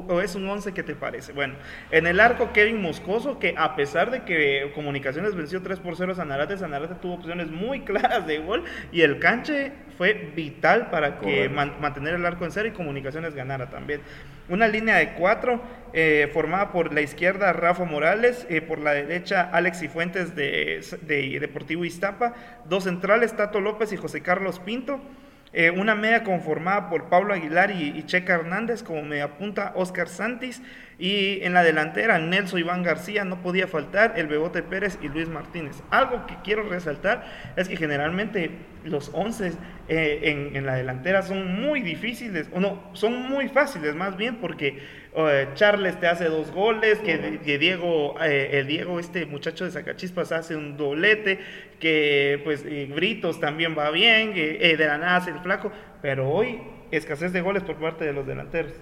o- 0.08 0.14
o 0.14 0.22
es 0.22 0.36
un 0.36 0.48
11 0.48 0.74
que 0.74 0.84
te 0.84 0.96
parece. 0.96 1.32
Bueno, 1.34 1.56
en 1.92 2.08
el 2.08 2.20
arco 2.20 2.52
Kevin 2.54 2.82
Moscoso, 2.82 3.40
que 3.40 3.56
a 3.58 3.76
pesar 3.76 4.12
de 4.12 4.24
que 4.24 4.72
Comunicaciones 4.76 5.36
venció 5.36 5.62
3 5.62 5.80
por 5.80 5.96
0 5.96 6.12
a 6.12 6.16
Sanarate, 6.16 6.58
Sanarate 6.58 6.96
tuvo 6.96 7.16
opciones 7.16 7.50
muy 7.50 7.82
claras 7.86 8.28
de 8.28 8.40
gol 8.40 8.64
y 8.92 9.02
el 9.02 9.20
canche 9.20 9.72
fue 9.98 10.14
vital 10.36 10.90
para 10.90 11.20
que 11.20 11.48
man- 11.50 11.76
mantener 11.80 12.16
el 12.16 12.26
arco 12.26 12.44
en 12.46 12.52
cero 12.52 12.68
y 12.68 12.72
Comunicaciones 12.72 13.34
ganara 13.34 13.70
también. 13.70 14.02
Una 14.48 14.68
línea 14.68 14.98
de 14.98 15.14
cuatro 15.14 15.62
eh, 15.94 16.30
formada 16.34 16.72
por 16.72 16.94
la 16.94 17.02
izquierda 17.02 17.52
Rafa 17.54 17.86
Morales, 17.86 18.46
eh, 18.50 18.62
por 18.62 18.78
la 18.80 18.92
derecha 18.94 19.50
Alex 19.52 19.80
Cifuentes 19.80 20.36
de, 20.36 20.86
de 21.02 21.40
Deportivo 21.40 21.84
Iztapa, 21.86 22.34
dos 22.66 22.84
centrales 22.84 23.36
Tato 23.36 23.60
López 23.62 23.92
y 23.94 23.98
José 23.98 24.22
Carlos 24.22 24.60
Pinto. 24.60 25.00
Eh, 25.58 25.72
una 25.72 25.96
media 25.96 26.26
conformada 26.26 26.90
por 26.90 27.06
Pablo 27.06 27.34
Aguilar 27.34 27.72
y, 27.72 28.04
Checa 28.04 28.34
Hernández 28.34 28.84
como 28.84 29.04
media 29.04 29.38
punta 29.38 29.72
Oscar 29.78 30.10
Santis 30.10 30.62
y 31.00 31.40
en 31.44 31.54
la 31.54 31.64
delantera 31.64 32.20
Nelson 32.20 32.60
Iván 32.60 32.84
García 32.84 33.24
no 33.24 33.42
podía 33.42 33.66
faltar 33.66 34.16
el 34.18 34.28
Bebote 34.28 34.64
Pérez 34.64 35.00
y 35.02 35.08
Luis 35.08 35.30
Martínez. 35.30 35.82
Algo 35.92 36.28
que 36.28 36.36
quiero 36.44 36.64
resaltar 36.64 37.26
es 37.56 37.70
que 37.70 37.78
generalmente 37.78 38.52
los 38.84 39.12
11 39.14 39.54
eh, 39.88 40.20
en, 40.24 40.58
en 40.58 40.66
la 40.66 40.76
delantera 40.76 41.22
son 41.22 41.62
muy 41.62 41.82
difíciles, 41.82 42.50
o 42.52 42.60
no, 42.60 42.90
son 42.92 43.18
muy 43.30 43.48
fáciles 43.48 43.96
más 43.96 44.18
bien 44.18 44.42
porque 44.42 44.84
eh, 45.18 45.48
Charles 45.54 46.00
te 46.00 46.08
hace 46.08 46.26
dos 46.26 46.52
goles, 46.52 47.00
que, 47.00 47.18
Diego, 47.58 48.16
eh, 48.22 48.50
el 48.54 48.68
Diego, 48.68 49.00
este 49.00 49.26
muchacho 49.26 49.66
de 49.66 49.72
Sacachispas 49.72 50.32
hace 50.32 50.56
un 50.56 50.76
doblete, 50.76 51.40
que 51.80 52.42
pues 52.44 52.64
Britos 52.94 53.40
también 53.40 53.78
va 53.78 53.90
bien, 53.92 54.34
eh, 54.36 54.76
de 54.78 54.86
la 54.86 54.98
nada 54.98 55.18
hace 55.18 55.32
el 55.32 55.40
flaco, 55.40 55.72
pero 56.02 56.30
hoy 56.30 56.62
escasez 56.92 57.32
de 57.32 57.42
goles 57.42 57.64
por 57.64 57.78
parte 57.78 58.06
de 58.06 58.14
los 58.14 58.28
delanteros. 58.28 58.74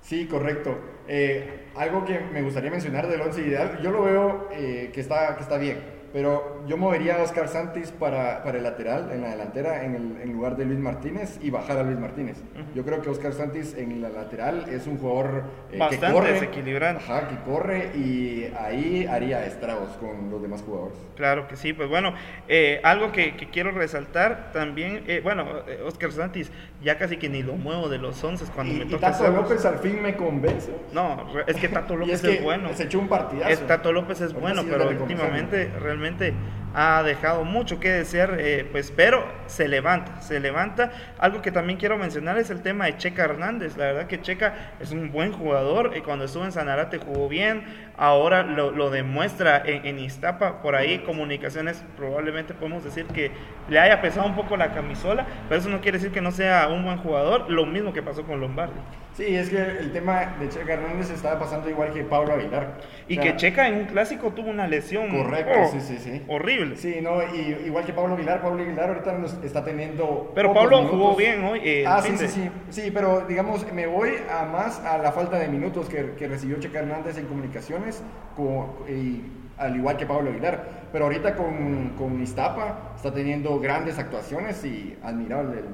Sí, 0.00 0.26
correcto. 0.26 0.78
Eh, 1.08 1.66
algo 1.74 2.04
que 2.04 2.20
me 2.20 2.42
gustaría 2.42 2.70
mencionar 2.70 3.08
del 3.08 3.20
once 3.20 3.40
ideal, 3.40 3.78
yo 3.82 3.90
lo 3.90 4.04
veo 4.04 4.48
que, 4.48 5.00
está, 5.00 5.36
que 5.36 5.42
está 5.42 5.58
bien, 5.58 5.78
pero 6.16 6.62
yo 6.66 6.78
movería 6.78 7.16
a 7.16 7.22
Oscar 7.24 7.46
Santis 7.46 7.90
para, 7.92 8.42
para 8.42 8.56
el 8.56 8.64
lateral, 8.64 9.10
en 9.12 9.20
la 9.20 9.28
delantera, 9.32 9.84
en, 9.84 9.94
el, 9.96 10.22
en 10.22 10.32
lugar 10.32 10.56
de 10.56 10.64
Luis 10.64 10.78
Martínez 10.78 11.38
y 11.42 11.50
bajar 11.50 11.76
a 11.76 11.82
Luis 11.82 11.98
Martínez. 11.98 12.38
Yo 12.74 12.86
creo 12.86 13.02
que 13.02 13.10
Oscar 13.10 13.34
Santis 13.34 13.76
en 13.76 14.00
la 14.00 14.08
lateral 14.08 14.64
es 14.70 14.86
un 14.86 14.96
jugador 14.96 15.42
eh, 15.70 15.76
Bastante 15.76 16.06
que 16.06 16.12
corre, 16.14 16.32
desequilibrante. 16.32 17.04
Ajá, 17.04 17.28
que 17.28 17.36
corre 17.44 17.90
y 17.94 18.50
ahí 18.58 19.04
haría 19.04 19.44
estragos 19.44 19.90
con 19.98 20.30
los 20.30 20.40
demás 20.40 20.62
jugadores. 20.62 20.96
Claro 21.16 21.48
que 21.48 21.56
sí, 21.56 21.74
pues 21.74 21.90
bueno, 21.90 22.14
eh, 22.48 22.80
algo 22.82 23.12
que, 23.12 23.36
que 23.36 23.50
quiero 23.50 23.72
resaltar 23.72 24.52
también, 24.54 25.04
eh, 25.08 25.20
bueno, 25.22 25.44
eh, 25.68 25.82
Oscar 25.84 26.12
Santis, 26.12 26.50
ya 26.82 26.96
casi 26.96 27.18
que 27.18 27.28
ni 27.28 27.42
lo 27.42 27.56
muevo 27.56 27.90
de 27.90 27.98
los 27.98 28.24
11 28.24 28.46
cuando 28.54 28.72
Y, 28.72 28.78
me 28.78 28.84
y 28.86 28.88
toca 28.88 29.10
Tato 29.10 29.24
hacerlos. 29.24 29.42
López 29.50 29.66
al 29.66 29.78
fin 29.80 30.00
me 30.00 30.16
convence. 30.16 30.72
No, 30.94 31.26
es 31.46 31.56
que 31.56 31.68
Tato 31.68 31.92
Y 31.96 31.98
López 31.98 32.24
es 32.24 32.42
bueno. 32.42 32.70
se 32.72 32.84
echó 32.84 33.00
un 33.00 33.08
partidazo. 33.08 33.50
Es- 33.50 33.66
Tato 33.66 33.92
López 33.92 34.22
es 34.22 34.32
bueno, 34.32 34.62
sí 34.62 34.68
pero 34.70 34.88
últimamente 34.88 35.70
realmente 35.78 36.05
obviamente 36.06 36.34
ha 36.74 37.02
dejado 37.02 37.44
mucho 37.44 37.80
que 37.80 37.90
desear, 37.90 38.36
eh, 38.38 38.68
pues, 38.70 38.92
pero 38.94 39.24
se 39.46 39.68
levanta, 39.68 40.20
se 40.20 40.40
levanta. 40.40 40.92
Algo 41.18 41.40
que 41.42 41.50
también 41.50 41.78
quiero 41.78 41.96
mencionar 41.96 42.38
es 42.38 42.50
el 42.50 42.62
tema 42.62 42.86
de 42.86 42.96
Checa 42.96 43.24
Hernández. 43.24 43.76
La 43.76 43.86
verdad 43.86 44.06
que 44.06 44.20
Checa 44.20 44.72
es 44.80 44.92
un 44.92 45.10
buen 45.10 45.32
jugador, 45.32 45.92
y 45.96 46.00
cuando 46.00 46.26
estuvo 46.26 46.44
en 46.44 46.52
Sanarate 46.52 46.98
jugó 46.98 47.28
bien, 47.28 47.64
ahora 47.96 48.42
lo, 48.42 48.70
lo 48.70 48.90
demuestra 48.90 49.62
en, 49.64 49.86
en 49.86 49.98
Iztapa, 49.98 50.60
por 50.62 50.74
ahí 50.74 50.98
comunicaciones 50.98 51.84
probablemente 51.96 52.54
podemos 52.54 52.84
decir 52.84 53.06
que 53.06 53.30
le 53.68 53.78
haya 53.78 54.00
pesado 54.00 54.26
un 54.26 54.34
poco 54.34 54.56
la 54.56 54.72
camisola, 54.72 55.26
pero 55.48 55.60
eso 55.60 55.70
no 55.70 55.80
quiere 55.80 55.98
decir 55.98 56.12
que 56.12 56.20
no 56.20 56.30
sea 56.30 56.68
un 56.68 56.84
buen 56.84 56.98
jugador, 56.98 57.50
lo 57.50 57.66
mismo 57.66 57.92
que 57.92 58.02
pasó 58.02 58.24
con 58.24 58.40
Lombardi. 58.40 58.78
Sí, 59.14 59.34
es 59.34 59.48
que 59.48 59.56
el 59.56 59.92
tema 59.92 60.34
de 60.38 60.50
Checa 60.50 60.74
Hernández 60.74 61.10
estaba 61.10 61.40
pasando 61.40 61.70
igual 61.70 61.90
que 61.94 62.02
Pablo 62.02 62.34
Aguilar. 62.34 62.74
Y 63.08 63.18
O 63.18 63.22
sea, 63.22 63.32
que 63.32 63.38
Checa 63.38 63.66
en 63.66 63.76
un 63.76 63.84
clásico 63.86 64.32
tuvo 64.32 64.50
una 64.50 64.66
lesión 64.68 65.08
Correcto, 65.08 65.52
oh, 65.58 65.72
sí, 65.72 65.80
sí, 65.80 65.98
sí. 65.98 66.22
horrible. 66.28 66.55
Sí, 66.76 66.98
no, 67.02 67.22
y, 67.22 67.64
igual 67.66 67.84
que 67.84 67.92
Pablo 67.92 68.14
Aguilar, 68.14 68.42
Pablo 68.42 68.62
Aguilar 68.62 68.88
ahorita 68.90 69.12
nos 69.18 69.34
está 69.44 69.64
teniendo. 69.64 70.32
Pero 70.34 70.52
Pablo 70.54 70.78
minutos. 70.78 70.98
jugó 70.98 71.16
bien 71.16 71.44
hoy. 71.44 71.60
eh, 71.62 71.84
Ah, 71.86 72.00
sí, 72.02 72.16
sí, 72.16 72.28
sí. 72.28 72.50
Sí, 72.70 72.90
pero 72.92 73.22
digamos, 73.28 73.70
me 73.72 73.86
voy 73.86 74.10
a 74.30 74.44
más 74.44 74.80
a 74.80 74.98
la 74.98 75.12
falta 75.12 75.38
de 75.38 75.48
minutos 75.48 75.88
que, 75.88 76.12
que 76.18 76.28
recibió 76.28 76.58
Checa 76.58 76.80
Hernández 76.80 77.18
en 77.18 77.26
comunicaciones, 77.26 78.02
co- 78.36 78.84
y, 78.88 79.24
al 79.58 79.74
igual 79.76 79.96
que 79.96 80.06
Pablo 80.06 80.30
Aguilar. 80.30 80.86
Pero 80.92 81.06
ahorita 81.06 81.34
con, 81.36 81.90
con 81.98 82.20
Iztapa 82.22 82.92
está 82.96 83.12
teniendo 83.12 83.58
grandes 83.60 83.98
actuaciones 83.98 84.64
y 84.64 84.96
admirable 85.02 85.60
el, 85.60 85.64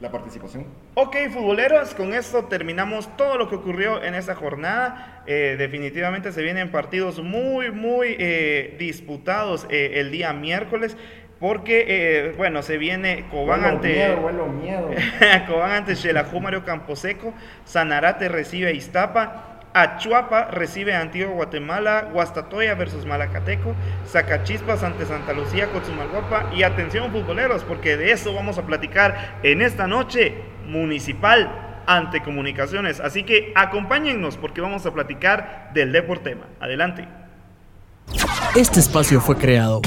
la 0.00 0.10
participación. 0.10 0.66
Ok, 0.94 1.16
futboleros, 1.30 1.94
con 1.94 2.14
esto 2.14 2.44
terminamos 2.44 3.14
todo 3.16 3.36
lo 3.36 3.48
que 3.48 3.56
ocurrió 3.56 4.02
en 4.02 4.14
esta 4.14 4.34
jornada. 4.34 5.22
Eh, 5.26 5.56
definitivamente 5.58 6.32
se 6.32 6.42
vienen 6.42 6.70
partidos 6.70 7.22
muy, 7.22 7.70
muy 7.70 8.16
eh, 8.18 8.76
disputados 8.78 9.66
eh, 9.70 9.92
el 9.96 10.10
día 10.10 10.32
miércoles. 10.32 10.96
Porque, 11.38 12.34
bueno, 12.36 12.60
se 12.60 12.76
viene 12.76 13.24
Cobán 13.30 13.64
ante. 13.64 13.94
miedo, 13.94 14.46
miedo. 14.46 14.90
Cobán 15.46 15.70
ante 15.70 15.96
Xelajú 15.96 16.38
Mario 16.38 16.66
Camposeco. 16.66 17.32
Sanarate 17.64 18.28
recibe 18.28 18.68
a 18.68 18.72
Iztapa. 18.72 19.49
Achuapa 19.72 20.46
recibe 20.46 20.94
a 20.94 21.00
Antigua 21.00 21.32
Guatemala, 21.32 22.08
Guastatoya 22.12 22.74
versus 22.74 23.06
Malacateco, 23.06 23.74
Zacachispas 24.06 24.82
ante 24.82 25.06
Santa 25.06 25.32
Lucía, 25.32 25.70
Cochumalguapa 25.70 26.50
y 26.54 26.64
atención 26.64 27.12
futboleros, 27.12 27.62
porque 27.62 27.96
de 27.96 28.12
eso 28.12 28.34
vamos 28.34 28.58
a 28.58 28.62
platicar 28.62 29.38
en 29.42 29.62
esta 29.62 29.86
noche 29.86 30.34
municipal 30.66 31.82
ante 31.86 32.22
comunicaciones. 32.22 33.00
Así 33.00 33.22
que 33.22 33.52
acompáñennos 33.54 34.36
porque 34.36 34.60
vamos 34.60 34.84
a 34.86 34.92
platicar 34.92 35.70
del 35.72 35.92
Deportema. 35.92 36.46
Adelante. 36.60 37.06
Este 38.56 38.80
espacio 38.80 39.20
fue 39.20 39.36
creado 39.36 39.80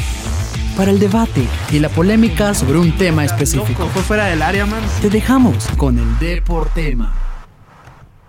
para 0.77 0.91
el 0.91 0.99
debate 0.99 1.45
y 1.71 1.79
la 1.79 1.89
polémica 1.89 2.53
sobre 2.53 2.77
un 2.77 2.97
tema 2.97 3.25
específico. 3.25 3.87
Fue 3.87 4.01
fuera 4.01 4.25
del 4.25 4.41
área, 4.41 4.65
man. 4.65 4.81
Te 5.01 5.09
dejamos 5.09 5.67
con 5.77 5.99
el 5.99 6.19
Deportema. 6.19 7.22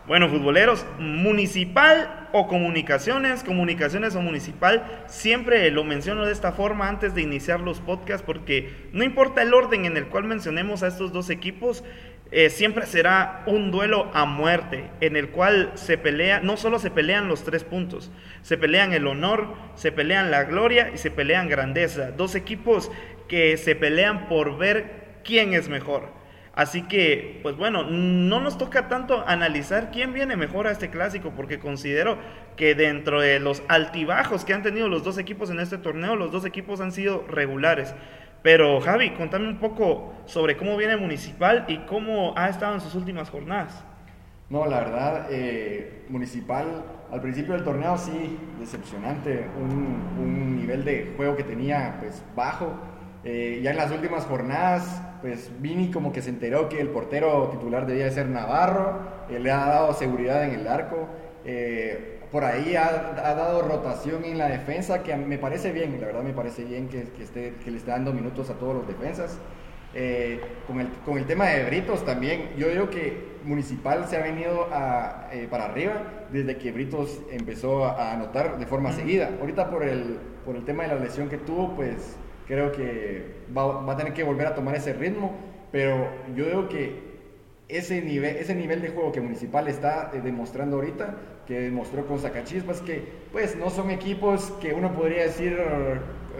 Bueno, 0.06 0.28
futboleros, 0.28 0.84
municipal 0.98 2.28
o 2.32 2.46
comunicaciones, 2.46 3.42
comunicaciones 3.42 4.14
o 4.14 4.20
municipal, 4.20 4.84
siempre 5.06 5.70
lo 5.70 5.82
menciono 5.82 6.26
de 6.26 6.32
esta 6.32 6.52
forma 6.52 6.90
antes 6.90 7.14
de 7.14 7.22
iniciar 7.22 7.60
los 7.60 7.80
podcasts 7.80 8.22
porque 8.22 8.90
no 8.92 9.02
importa 9.02 9.40
el 9.40 9.54
orden 9.54 9.86
en 9.86 9.96
el 9.96 10.08
cual 10.08 10.24
mencionemos 10.24 10.82
a 10.82 10.88
estos 10.88 11.10
dos 11.10 11.30
equipos, 11.30 11.84
eh, 12.32 12.50
siempre 12.50 12.84
será 12.84 13.44
un 13.46 13.70
duelo 13.70 14.10
a 14.12 14.26
muerte 14.26 14.90
en 15.00 15.16
el 15.16 15.30
cual 15.30 15.72
se 15.74 15.96
pelea, 15.96 16.40
no 16.40 16.58
solo 16.58 16.78
se 16.78 16.90
pelean 16.90 17.28
los 17.28 17.42
tres 17.42 17.64
puntos, 17.64 18.10
se 18.42 18.58
pelean 18.58 18.92
el 18.92 19.06
honor, 19.06 19.54
se 19.74 19.90
pelean 19.90 20.30
la 20.30 20.44
gloria 20.44 20.90
y 20.92 20.98
se 20.98 21.10
pelean 21.10 21.48
grandeza. 21.48 22.10
Dos 22.10 22.34
equipos 22.34 22.90
que 23.26 23.56
se 23.56 23.74
pelean 23.74 24.28
por 24.28 24.58
ver 24.58 25.20
quién 25.24 25.54
es 25.54 25.70
mejor. 25.70 26.23
Así 26.54 26.82
que, 26.82 27.40
pues 27.42 27.56
bueno, 27.56 27.82
no 27.82 28.40
nos 28.40 28.58
toca 28.58 28.88
tanto 28.88 29.24
analizar 29.26 29.90
quién 29.90 30.12
viene 30.12 30.36
mejor 30.36 30.68
a 30.68 30.70
este 30.70 30.88
clásico, 30.88 31.32
porque 31.34 31.58
considero 31.58 32.16
que 32.56 32.74
dentro 32.76 33.20
de 33.20 33.40
los 33.40 33.62
altibajos 33.68 34.44
que 34.44 34.54
han 34.54 34.62
tenido 34.62 34.88
los 34.88 35.02
dos 35.02 35.18
equipos 35.18 35.50
en 35.50 35.58
este 35.58 35.78
torneo, 35.78 36.14
los 36.14 36.30
dos 36.30 36.44
equipos 36.44 36.80
han 36.80 36.92
sido 36.92 37.24
regulares. 37.28 37.94
Pero 38.42 38.80
Javi, 38.80 39.10
contame 39.10 39.48
un 39.48 39.58
poco 39.58 40.14
sobre 40.26 40.56
cómo 40.56 40.76
viene 40.76 40.96
Municipal 40.96 41.64
y 41.66 41.78
cómo 41.86 42.34
ha 42.36 42.48
estado 42.48 42.74
en 42.74 42.80
sus 42.80 42.94
últimas 42.94 43.30
jornadas. 43.30 43.84
No, 44.48 44.66
la 44.66 44.80
verdad, 44.80 45.26
eh, 45.30 46.04
Municipal 46.08 46.84
al 47.14 47.20
principio 47.20 47.54
del 47.54 47.62
torneo 47.62 47.96
sí, 47.96 48.36
decepcionante, 48.58 49.46
un, 49.56 50.56
nivel 50.56 50.84
de 50.84 51.12
juego 51.16 51.36
que 51.36 51.44
tenía 51.44 51.96
pues 52.00 52.22
bajo. 52.34 52.74
Eh, 53.22 53.60
ya 53.62 53.70
en 53.70 53.76
las 53.76 53.92
últimas 53.92 54.24
jornadas, 54.24 55.00
pues 55.24 55.50
Vini 55.58 55.90
como 55.90 56.12
que 56.12 56.20
se 56.20 56.28
enteró 56.28 56.68
que 56.68 56.78
el 56.78 56.88
portero 56.88 57.48
titular 57.50 57.86
debía 57.86 58.10
ser 58.10 58.26
Navarro, 58.26 58.98
eh, 59.30 59.38
le 59.38 59.50
ha 59.50 59.64
dado 59.64 59.94
seguridad 59.94 60.44
en 60.44 60.50
el 60.50 60.68
arco, 60.68 61.08
eh, 61.46 62.20
por 62.30 62.44
ahí 62.44 62.76
ha, 62.76 62.88
ha, 63.24 63.34
dado 63.34 63.62
rotación 63.62 64.26
en 64.26 64.36
la 64.36 64.50
defensa, 64.50 65.02
que 65.02 65.16
me 65.16 65.38
parece 65.38 65.72
bien, 65.72 65.98
la 65.98 66.08
verdad 66.08 66.22
me 66.22 66.34
parece 66.34 66.64
bien 66.64 66.90
que, 66.90 67.04
que, 67.04 67.22
esté, 67.22 67.54
que 67.64 67.70
le 67.70 67.78
esté 67.78 67.90
dando 67.90 68.12
minutos 68.12 68.50
a 68.50 68.58
todos 68.58 68.74
los 68.74 68.86
defensas. 68.86 69.38
Eh, 69.94 70.42
con, 70.66 70.78
el, 70.78 70.88
con, 71.06 71.16
el, 71.16 71.24
tema 71.24 71.46
de 71.46 71.64
Britos 71.64 72.04
también, 72.04 72.50
yo 72.58 72.68
digo 72.68 72.90
que 72.90 73.38
Municipal 73.44 74.06
se 74.06 74.18
ha 74.18 74.22
venido 74.22 74.68
a, 74.72 75.30
eh, 75.32 75.48
para 75.48 75.64
arriba 75.64 76.26
desde 76.32 76.58
que 76.58 76.70
Britos 76.70 77.22
empezó 77.30 77.86
a, 77.86 78.12
anotar 78.12 78.58
de 78.58 78.66
forma 78.66 78.92
seguida. 78.92 79.30
Ahorita 79.40 79.70
por 79.70 79.84
el, 79.84 80.18
por 80.44 80.54
el 80.54 80.66
tema 80.66 80.82
de 80.82 80.90
la 80.90 80.96
lesión 80.96 81.30
que 81.30 81.38
tuvo, 81.38 81.74
pues 81.76 82.18
creo 82.46 82.72
que 82.72 83.24
va, 83.56 83.80
va, 83.80 83.92
a 83.92 83.96
tener 83.96 84.12
que 84.12 84.22
volver 84.22 84.46
a 84.46 84.54
tomar 84.54 84.74
ese 84.76 84.92
ritmo, 84.92 85.32
pero 85.72 86.08
yo 86.34 86.44
digo 86.46 86.68
que 86.68 87.14
ese 87.68 88.02
nivel, 88.02 88.36
ese 88.36 88.54
nivel 88.54 88.82
de 88.82 88.90
juego 88.90 89.12
que 89.12 89.20
Municipal 89.20 89.68
está 89.68 90.10
eh, 90.14 90.20
demostrando 90.22 90.76
ahorita, 90.76 91.16
que 91.46 91.60
demostró 91.60 92.06
con 92.06 92.18
Zacachispas, 92.18 92.80
que 92.80 93.02
pues 93.32 93.56
no 93.56 93.70
son 93.70 93.90
equipos 93.90 94.52
que 94.60 94.72
uno 94.72 94.92
podría 94.92 95.24
decir 95.24 95.58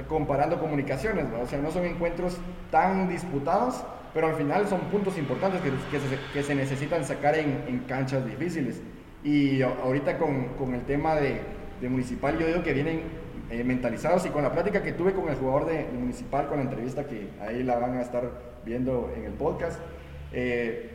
comparando 0.09 0.59
comunicaciones, 0.59 1.27
o 1.41 1.47
sea, 1.47 1.61
no 1.61 1.71
son 1.71 1.85
encuentros 1.85 2.39
tan 2.71 3.09
disputados, 3.09 3.85
pero 4.13 4.29
al 4.29 4.35
final 4.35 4.67
son 4.69 4.81
puntos 4.83 5.17
importantes 5.19 5.61
que, 5.61 5.71
que, 5.71 6.01
se, 6.01 6.19
que 6.33 6.43
se, 6.43 6.55
necesitan 6.55 7.05
sacar 7.05 7.37
en, 7.37 7.65
en, 7.67 7.81
canchas 7.81 8.25
difíciles. 8.25 8.81
Y 9.23 9.63
ahorita 9.63 10.19
con, 10.19 10.49
con 10.59 10.75
el 10.75 10.83
tema 10.83 11.17
de, 11.17 11.41
de, 11.81 11.89
Municipal, 11.89 12.39
yo 12.39 12.47
digo 12.47 12.63
que 12.63 12.73
vienen 12.73 13.03
eh, 13.51 13.65
mentalizados 13.65 14.25
y 14.27 14.31
con 14.31 14.43
la 14.43 14.53
plática 14.53 14.83
que 14.83 14.93
tuve 14.93 15.13
con 15.13 15.29
el 15.29 15.37
jugador 15.37 15.67
de, 15.67 15.85
de, 15.85 15.99
Municipal, 15.99 16.49
con 16.49 16.59
la 16.59 16.65
entrevista 16.65 17.07
que 17.07 17.29
ahí 17.41 17.63
la 17.63 17.79
van 17.79 17.99
a 17.99 18.03
estar 18.03 18.31
viendo 18.65 19.13
en 19.17 19.25
el 19.25 19.33
podcast, 19.33 19.79
eh, 20.33 20.91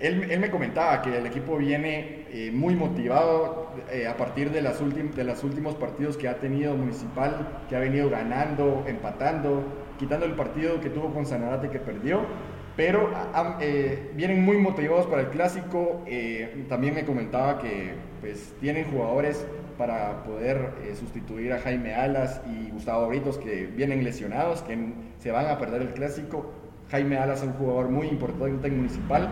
él, 0.00 0.30
él, 0.30 0.40
me 0.40 0.50
comentaba 0.50 1.00
que 1.02 1.16
el 1.16 1.24
equipo 1.26 1.56
viene 1.56 2.26
eh, 2.30 2.50
muy 2.52 2.74
motivado 2.74 3.68
eh, 3.92 4.08
a 4.08 4.16
partir 4.16 4.50
de, 4.50 4.60
las 4.60 4.80
de 4.80 5.24
los 5.24 5.44
últimos 5.44 5.76
partidos 5.76 6.16
que 6.16 6.28
ha 6.28 6.38
tenido 6.40 6.74
Municipal, 6.74 7.62
que 7.68 7.76
ha 7.76 7.78
venido 7.78 8.10
ganando, 8.10 8.84
empatando, 8.88 9.62
quitando 9.98 10.26
el 10.26 10.32
partido 10.32 10.80
que 10.80 10.90
tuvo 10.90 11.12
con 11.12 11.26
Sanarate 11.26 11.70
que 11.70 11.78
perdió, 11.78 12.22
pero 12.76 13.10
eh, 13.60 14.10
vienen 14.14 14.44
muy 14.44 14.56
motivados 14.58 15.06
para 15.06 15.22
el 15.22 15.28
clásico. 15.28 16.02
Eh, 16.06 16.64
también 16.68 16.94
me 16.94 17.04
comentaba 17.04 17.60
que 17.60 17.94
pues, 18.20 18.52
tienen 18.60 18.90
jugadores 18.90 19.46
para 19.76 20.24
poder 20.24 20.70
sustituir 20.98 21.52
a 21.52 21.58
Jaime 21.60 21.94
Alas 21.94 22.40
y 22.46 22.70
Gustavo 22.70 23.08
Britos 23.08 23.38
que 23.38 23.66
vienen 23.66 24.04
lesionados, 24.04 24.62
que 24.62 24.94
se 25.18 25.30
van 25.30 25.46
a 25.46 25.58
perder 25.58 25.82
el 25.82 25.92
clásico 25.92 26.52
Jaime 26.90 27.16
Alas 27.16 27.38
es 27.38 27.48
un 27.48 27.54
jugador 27.54 27.88
muy 27.88 28.06
importante 28.08 28.68
en 28.68 28.76
Municipal, 28.76 29.28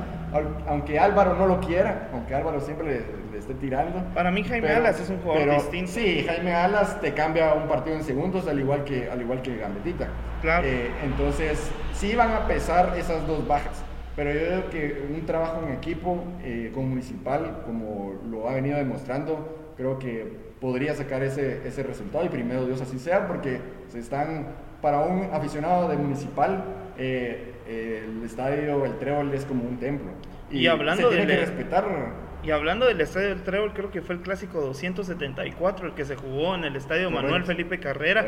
aunque 0.67 0.99
Álvaro 0.99 1.37
no 1.37 1.47
lo 1.47 1.61
quiera, 1.61 2.09
aunque 2.13 2.35
Álvaro 2.35 2.61
siempre 2.61 2.87
le, 2.87 3.01
le 3.31 3.39
esté 3.39 3.55
tirando. 3.55 4.03
Para 4.15 4.31
mí 4.31 4.43
Jaime 4.43 4.67
pero, 4.67 4.81
Alas 4.81 5.01
es 5.01 5.11
un 5.11 5.19
jugador 5.19 5.43
pero, 5.43 5.55
distinto. 5.55 5.93
Sí, 5.93 6.25
Jaime 6.27 6.55
Alas 6.55 7.01
te 7.01 7.13
cambia 7.13 7.53
un 7.55 7.69
partido 7.69 7.97
en 7.97 8.03
segundos, 8.03 8.49
al 8.49 8.59
igual 8.59 8.85
que, 8.85 9.09
al 9.09 9.21
igual 9.21 9.43
que 9.43 9.57
Gambetita. 9.57 10.09
Claro. 10.41 10.67
Eh, 10.67 10.91
entonces, 11.05 11.71
sí 11.93 12.15
van 12.17 12.33
a 12.33 12.47
pesar 12.47 12.95
esas 12.99 13.27
dos 13.27 13.47
bajas. 13.47 13.85
Pero 14.17 14.33
yo 14.33 14.41
creo 14.41 14.71
que 14.71 15.07
un 15.15 15.25
trabajo 15.25 15.63
en 15.67 15.75
equipo 15.75 16.25
eh, 16.43 16.71
con 16.75 16.89
Municipal, 16.89 17.63
como 17.65 18.15
lo 18.31 18.49
ha 18.49 18.55
venido 18.55 18.77
demostrando, 18.77 19.62
creo 19.83 19.99
que 19.99 20.27
podría 20.61 20.95
sacar 20.95 21.23
ese, 21.23 21.67
ese 21.67 21.83
resultado 21.83 22.25
y 22.25 22.29
primero 22.29 22.65
Dios 22.67 22.81
así 22.81 22.99
sea, 22.99 23.27
porque 23.27 23.61
se 23.89 23.99
están, 23.99 24.47
para 24.81 25.01
un 25.01 25.29
aficionado 25.33 25.89
de 25.89 25.97
Municipal, 25.97 26.65
eh, 26.97 27.49
el 27.67 28.23
estadio, 28.25 28.85
el 28.85 28.97
Trébol 28.99 29.35
es 29.35 29.45
como 29.45 29.65
un 29.65 29.79
templo. 29.79 30.13
Y, 30.51 30.61
y 30.61 30.67
hablando 30.69 31.11
se 31.11 31.17
tiene 31.17 31.33
de 31.33 31.41
que 31.41 31.47
respetar. 31.47 31.85
Y 32.45 32.51
hablando 32.51 32.87
del 32.87 33.01
estadio 33.01 33.29
del 33.29 33.43
Trébol, 33.43 33.73
creo 33.73 33.91
que 33.91 34.03
fue 34.03 34.17
el 34.17 34.21
clásico 34.21 34.61
274 34.61 35.87
el 35.87 35.95
que 35.95 36.05
se 36.05 36.17
jugó 36.17 36.55
en 36.55 36.65
el 36.65 36.77
estadio 36.77 37.05
Correcto. 37.05 37.23
Manuel 37.23 37.45
Felipe 37.45 37.81
Carrera, 37.81 38.25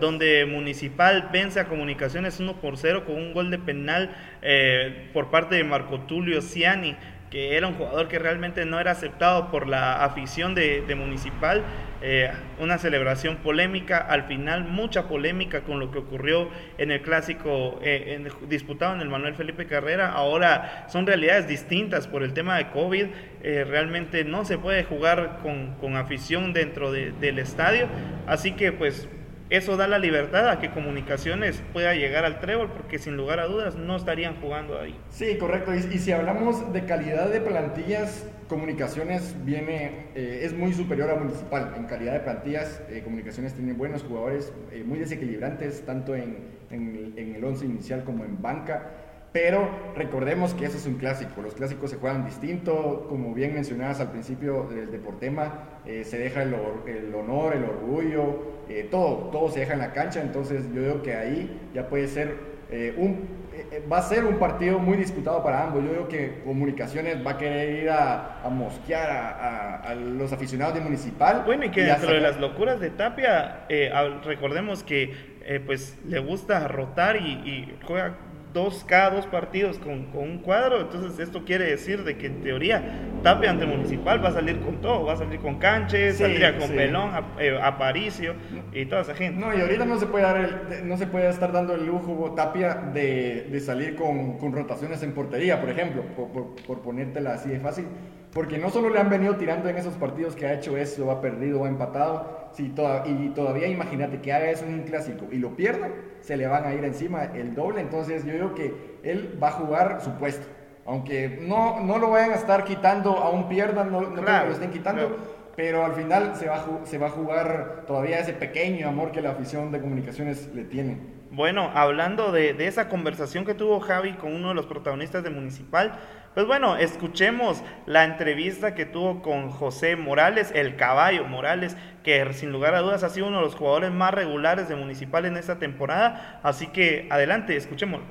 donde 0.00 0.46
Municipal 0.46 1.30
vence 1.32 1.60
a 1.60 1.66
Comunicaciones 1.66 2.40
1 2.40 2.60
por 2.60 2.78
0 2.78 3.04
con 3.06 3.16
un 3.16 3.32
gol 3.32 3.50
de 3.50 3.58
penal 3.58 4.16
eh, 4.42 5.10
por 5.12 5.30
parte 5.30 5.56
de 5.56 5.64
Marco 5.64 6.00
Tulio 6.00 6.42
Ciani 6.42 6.96
que 7.30 7.56
era 7.56 7.68
un 7.68 7.74
jugador 7.74 8.08
que 8.08 8.18
realmente 8.18 8.64
no 8.64 8.80
era 8.80 8.90
aceptado 8.90 9.50
por 9.50 9.68
la 9.68 10.04
afición 10.04 10.54
de, 10.54 10.84
Municipal. 10.96 11.62
Eh, 12.02 12.30
una 12.58 12.78
celebración 12.78 13.36
polémica, 13.36 13.98
al 13.98 14.24
final 14.24 14.64
mucha 14.64 15.06
polémica 15.06 15.60
con 15.60 15.78
lo 15.78 15.90
que 15.90 15.98
ocurrió 15.98 16.48
en 16.78 16.90
el 16.90 17.02
clásico 17.02 17.78
eh, 17.82 18.26
disputado 18.48 18.94
en 18.94 19.00
el 19.02 19.08
Manuel 19.08 19.34
Felipe 19.34 19.66
Carrera. 19.66 20.10
Ahora 20.10 20.86
son 20.88 21.06
realidades 21.06 21.46
distintas 21.46 22.08
por 22.08 22.22
el 22.22 22.32
tema 22.32 22.56
de 22.56 22.70
COVID. 22.70 23.06
Eh, 23.42 23.64
realmente 23.68 24.24
no 24.24 24.44
se 24.44 24.58
puede 24.58 24.82
jugar 24.84 25.38
con, 25.42 25.76
con 25.76 25.96
afición 25.96 26.52
dentro 26.52 26.90
de, 26.90 27.12
del 27.12 27.38
estadio. 27.38 27.86
Así 28.26 28.52
que 28.52 28.72
pues 28.72 29.08
eso 29.50 29.76
da 29.76 29.88
la 29.88 29.98
libertad 29.98 30.48
a 30.48 30.60
que 30.60 30.70
Comunicaciones 30.70 31.60
pueda 31.72 31.92
llegar 31.94 32.24
al 32.24 32.38
trébol, 32.38 32.70
porque 32.70 32.98
sin 32.98 33.16
lugar 33.16 33.40
a 33.40 33.46
dudas 33.46 33.74
no 33.74 33.96
estarían 33.96 34.40
jugando 34.40 34.78
ahí. 34.78 34.96
Sí, 35.10 35.36
correcto. 35.38 35.74
Y, 35.74 35.98
si 35.98 36.12
hablamos 36.12 36.72
de 36.72 36.84
calidad 36.84 37.28
de 37.28 37.40
plantillas, 37.40 38.26
Comunicaciones 38.48 39.34
viene, 39.44 40.06
eh, 40.14 40.40
es 40.42 40.52
muy 40.52 40.72
superior 40.72 41.10
a 41.10 41.16
Municipal. 41.16 41.74
En 41.76 41.84
calidad 41.86 42.12
de 42.14 42.20
plantillas, 42.20 42.80
eh, 42.88 43.02
Comunicaciones 43.02 43.54
tiene 43.54 43.72
buenos 43.72 44.02
jugadores, 44.04 44.52
eh, 44.72 44.84
muy 44.84 44.98
desequilibrantes, 44.98 45.84
tanto 45.84 46.14
en, 46.14 46.60
el 46.70 47.44
once 47.44 47.64
inicial 47.64 48.04
como 48.04 48.24
en 48.24 48.40
banca. 48.40 49.09
Pero 49.32 49.68
recordemos 49.94 50.54
que 50.54 50.64
eso 50.64 50.76
es 50.76 50.86
un 50.86 50.94
clásico, 50.94 51.40
los 51.40 51.54
clásicos 51.54 51.90
se 51.90 51.96
juegan 51.96 52.24
distinto, 52.24 53.06
como 53.08 53.32
bien 53.32 53.54
mencionabas 53.54 54.00
al 54.00 54.10
principio 54.10 54.64
del 54.64 54.90
Deportema, 54.90 55.80
eh, 55.86 56.02
se 56.04 56.18
deja 56.18 56.42
el, 56.42 56.54
el, 56.86 57.14
honor, 57.14 57.54
el 57.54 57.62
orgullo, 57.62 58.62
eh, 58.68 58.88
todo, 58.90 59.30
todo 59.30 59.48
se 59.48 59.60
deja 59.60 59.74
en 59.74 59.78
la 59.78 59.92
cancha, 59.92 60.20
entonces 60.20 60.64
yo 60.74 60.82
digo 60.82 61.02
que 61.02 61.14
ahí 61.14 61.60
ya 61.72 61.88
puede 61.88 62.08
ser 62.08 62.50
eh, 62.72 62.94
un, 62.96 63.40
eh, 63.52 63.84
va 63.90 63.98
a 63.98 64.02
ser 64.02 64.24
un 64.24 64.38
partido 64.38 64.78
muy 64.78 64.96
disputado 64.96 65.42
para 65.42 65.64
ambos. 65.64 65.82
Yo 65.84 65.90
creo 65.90 66.08
que 66.08 66.42
Comunicaciones 66.44 67.24
va 67.26 67.32
a 67.32 67.38
querer 67.38 67.82
ir 67.82 67.90
a, 67.90 68.40
a 68.42 68.48
mosquear 68.48 69.10
a, 69.10 69.76
a, 69.76 69.94
los 69.94 70.32
aficionados 70.32 70.74
de 70.74 70.80
Municipal. 70.80 71.42
Bueno, 71.44 71.64
y 71.64 71.70
que 71.70 71.82
dentro 71.82 72.12
de 72.12 72.20
las 72.20 72.38
locuras 72.38 72.80
de 72.80 72.90
Tapia, 72.90 73.66
eh, 73.68 73.90
recordemos 74.24 74.82
que 74.84 75.14
eh, 75.42 75.60
pues 75.64 75.98
le 76.04 76.20
gusta 76.20 76.68
rotar 76.68 77.16
y, 77.16 77.32
y 77.44 77.78
juega 77.84 78.14
dos, 78.52 78.84
cada 78.86 79.10
dos 79.10 79.26
partidos 79.26 79.78
con, 79.78 80.06
con, 80.06 80.22
un 80.22 80.38
cuadro, 80.38 80.80
entonces 80.80 81.18
esto 81.18 81.44
quiere 81.44 81.64
decir 81.64 82.04
de 82.04 82.16
que 82.16 82.26
en 82.26 82.40
teoría 82.40 82.82
Tapia 83.22 83.50
ante 83.50 83.66
Municipal 83.66 84.22
va 84.24 84.30
a 84.30 84.32
salir 84.32 84.60
con 84.60 84.80
todo, 84.80 85.04
va 85.04 85.14
a 85.14 85.16
salir 85.16 85.40
con 85.40 85.58
Canches, 85.58 86.18
saldría 86.18 86.58
con 86.58 86.70
Pelón, 86.70 87.10
eh, 87.38 87.58
Aparicio 87.62 88.34
y 88.72 88.86
toda 88.86 89.02
esa 89.02 89.14
gente. 89.14 89.40
No, 89.40 89.56
y 89.56 89.60
ahorita 89.60 89.84
no 89.84 89.98
se 89.98 90.06
puede, 90.06 90.24
dar 90.24 90.36
el, 90.36 90.88
no 90.88 90.96
se 90.96 91.06
puede 91.06 91.28
estar 91.28 91.52
dando 91.52 91.74
el 91.74 91.86
lujo 91.86 92.32
Tapia 92.36 92.74
de, 92.74 93.48
de 93.50 93.60
salir 93.60 93.94
con, 93.94 94.38
con, 94.38 94.52
rotaciones 94.52 95.02
en 95.02 95.12
portería, 95.12 95.60
por 95.60 95.70
ejemplo, 95.70 96.02
por, 96.16 96.28
por, 96.28 96.56
por 96.66 96.80
ponértela 96.80 97.34
así 97.34 97.50
de 97.50 97.60
fácil. 97.60 97.86
Porque 98.32 98.58
no 98.58 98.70
solo 98.70 98.90
le 98.90 99.00
han 99.00 99.10
venido 99.10 99.36
tirando 99.36 99.68
en 99.68 99.76
esos 99.76 99.94
partidos 99.94 100.36
que 100.36 100.46
ha 100.46 100.54
hecho 100.54 100.76
eso, 100.76 101.10
ha 101.10 101.20
perdido 101.20 101.60
o 101.60 101.64
ha 101.64 101.68
empatado, 101.68 102.48
si 102.52 102.72
y 103.06 103.28
todavía 103.34 103.66
imagínate 103.66 104.20
que 104.20 104.32
haga 104.32 104.50
eso 104.50 104.64
en 104.64 104.74
un 104.74 104.82
clásico 104.82 105.26
y 105.32 105.38
lo 105.38 105.56
pierda, 105.56 105.88
se 106.20 106.36
le 106.36 106.46
van 106.46 106.64
a 106.64 106.72
ir 106.72 106.84
encima 106.84 107.24
el 107.24 107.54
doble. 107.54 107.80
Entonces 107.80 108.24
yo 108.24 108.32
digo 108.32 108.54
que 108.54 108.98
él 109.02 109.36
va 109.42 109.48
a 109.48 109.52
jugar 109.52 110.00
su 110.00 110.12
puesto. 110.12 110.46
Aunque 110.86 111.40
no, 111.42 111.80
no 111.80 111.98
lo 111.98 112.10
vayan 112.10 112.30
a 112.30 112.36
estar 112.36 112.64
quitando, 112.64 113.16
aún 113.16 113.48
pierdan, 113.48 113.90
no, 113.90 114.02
no 114.02 114.22
lo 114.22 114.52
estén 114.52 114.70
quitando, 114.70 115.16
pero 115.56 115.84
al 115.84 115.94
final 115.94 116.36
se 116.36 116.48
va, 116.48 116.56
a, 116.56 116.86
se 116.86 116.98
va 116.98 117.08
a 117.08 117.10
jugar 117.10 117.84
todavía 117.86 118.20
ese 118.20 118.32
pequeño 118.32 118.88
amor 118.88 119.10
que 119.10 119.20
la 119.20 119.30
afición 119.30 119.72
de 119.72 119.80
comunicaciones 119.80 120.48
le 120.54 120.64
tiene. 120.64 121.19
Bueno, 121.32 121.70
hablando 121.74 122.32
de, 122.32 122.56
esa 122.66 122.88
conversación 122.88 123.44
que 123.44 123.54
tuvo 123.54 123.78
Javi 123.78 124.14
con 124.14 124.34
uno 124.34 124.48
de 124.48 124.54
los 124.54 124.66
protagonistas 124.66 125.22
de 125.22 125.30
Municipal, 125.30 125.92
pues 126.34 126.44
bueno, 126.44 126.76
escuchemos 126.76 127.58
la 127.86 128.02
entrevista 128.02 128.74
que 128.74 128.84
tuvo 128.84 129.22
con 129.22 129.48
José 129.48 129.94
Morales, 129.94 130.50
el 130.52 130.74
caballo 130.74 131.24
Morales, 131.26 131.76
que 132.02 132.32
sin 132.32 132.50
lugar 132.50 132.74
a 132.74 132.80
dudas 132.80 133.04
ha 133.04 133.10
sido 133.10 133.28
uno 133.28 133.36
de 133.36 133.44
los 133.44 133.54
jugadores 133.54 133.92
más 133.92 134.12
regulares 134.12 134.68
de 134.68 134.74
Municipal 134.74 135.24
en 135.24 135.36
esta 135.36 135.60
temporada. 135.60 136.40
Así 136.42 136.66
que 136.66 137.06
adelante, 137.10 137.56
escuchémoslo. 137.56 138.06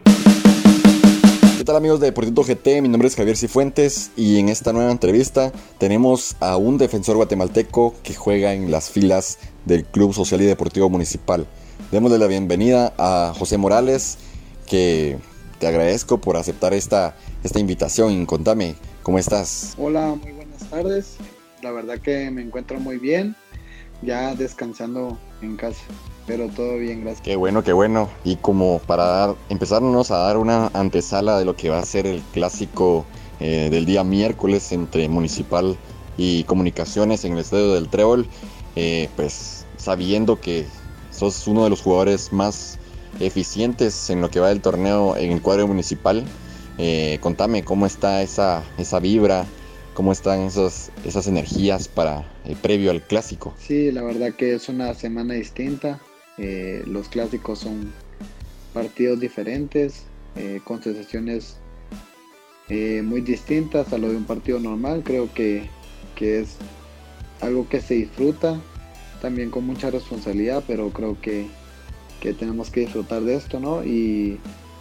¿Qué 1.57 1.65
tal 1.65 1.75
amigos 1.75 1.99
de 1.99 2.05
Deportito 2.05 2.41
GT? 2.41 2.81
Mi 2.81 2.87
nombre 2.87 3.09
es 3.09 3.17
Javier 3.17 3.35
Cifuentes 3.35 4.13
y 4.15 4.39
en 4.39 4.47
esta 4.47 4.71
nueva 4.71 4.91
entrevista 4.91 5.51
tenemos 5.77 6.37
a 6.39 6.55
un 6.55 6.77
defensor 6.77 7.17
guatemalteco 7.17 7.95
que 8.01 8.13
juega 8.13 8.53
en 8.53 8.71
las 8.71 8.89
filas 8.89 9.39
del 9.65 9.83
Club 9.83 10.13
Social 10.13 10.41
y 10.41 10.45
Deportivo 10.45 10.89
Municipal. 10.89 11.45
Démosle 11.91 12.19
la 12.19 12.27
bienvenida 12.27 12.93
a 12.99 13.33
José 13.35 13.57
Morales, 13.57 14.19
que 14.67 15.17
te 15.57 15.65
agradezco 15.65 16.21
por 16.21 16.37
aceptar 16.37 16.75
esta, 16.75 17.15
esta 17.43 17.59
invitación. 17.59 18.27
Contame, 18.27 18.75
¿cómo 19.01 19.17
estás? 19.17 19.73
Hola, 19.75 20.15
muy 20.21 20.33
buenas 20.33 20.69
tardes. 20.69 21.15
La 21.63 21.71
verdad 21.71 21.97
que 21.97 22.29
me 22.29 22.43
encuentro 22.43 22.79
muy 22.79 22.99
bien, 22.99 23.35
ya 24.03 24.35
descansando 24.35 25.17
en 25.41 25.57
casa, 25.57 25.81
pero 26.27 26.47
todo 26.49 26.77
bien, 26.77 27.01
gracias. 27.01 27.21
Qué 27.21 27.35
bueno, 27.35 27.63
qué 27.63 27.73
bueno. 27.73 28.07
Y 28.23 28.35
como 28.35 28.77
para 28.85 29.05
dar, 29.05 29.35
empezarnos 29.49 30.11
a 30.11 30.17
dar 30.17 30.37
una 30.37 30.67
antesala 30.75 31.39
de 31.39 31.45
lo 31.45 31.55
que 31.55 31.69
va 31.69 31.79
a 31.79 31.85
ser 31.85 32.05
el 32.05 32.21
clásico 32.33 33.03
eh, 33.39 33.69
del 33.71 33.87
día 33.87 34.03
miércoles 34.03 34.71
entre 34.73 35.09
Municipal 35.09 35.75
y 36.17 36.43
Comunicaciones 36.43 37.25
en 37.25 37.33
el 37.33 37.39
Estadio 37.39 37.73
del 37.73 37.89
Trébol, 37.89 38.27
eh, 38.75 39.09
pues 39.15 39.65
sabiendo 39.77 40.39
que 40.39 40.67
sos 41.19 41.47
uno 41.47 41.65
de 41.65 41.69
los 41.69 41.81
jugadores 41.81 42.31
más 42.31 42.79
eficientes 43.19 44.09
en 44.09 44.21
lo 44.21 44.29
que 44.31 44.39
va 44.39 44.47
del 44.47 44.61
torneo 44.61 45.17
en 45.17 45.33
el 45.33 45.41
cuadro 45.41 45.67
municipal. 45.67 46.23
Eh, 46.77 47.17
contame 47.19 47.63
cómo 47.63 47.85
está 47.85 48.21
esa, 48.21 48.63
esa 48.77 48.99
vibra, 48.99 49.45
cómo 49.93 50.13
están 50.13 50.43
esos, 50.43 50.91
esas 51.03 51.27
energías 51.27 51.89
para 51.89 52.25
el 52.45 52.55
previo 52.55 52.91
al 52.91 53.01
clásico. 53.01 53.53
Sí, 53.59 53.91
la 53.91 54.01
verdad 54.01 54.33
que 54.33 54.53
es 54.53 54.69
una 54.69 54.93
semana 54.93 55.33
distinta. 55.33 55.99
Eh, 56.37 56.83
los 56.87 57.09
clásicos 57.09 57.59
son 57.59 57.91
partidos 58.73 59.19
diferentes, 59.19 60.05
eh, 60.37 60.61
con 60.63 60.81
sensaciones 60.81 61.57
muy 63.03 63.21
distintas 63.21 63.91
a 63.93 63.97
lo 63.97 64.09
de 64.09 64.15
un 64.15 64.25
partido 64.25 64.59
normal. 64.59 65.01
Creo 65.03 65.33
que, 65.33 65.67
que 66.15 66.39
es 66.41 66.55
algo 67.41 67.67
que 67.67 67.81
se 67.81 67.95
disfruta, 67.95 68.61
también 69.21 69.49
con 69.49 69.65
mucha 69.65 69.91
responsabilidad, 69.91 70.63
pero 70.67 70.89
creo 70.89 71.19
que 71.21 71.47
que 72.19 72.33
tenemos 72.33 72.69
que 72.69 72.81
disfrutar 72.81 73.21
de 73.23 73.35
esto, 73.35 73.59
¿no? 73.59 73.83
Y 73.83 74.39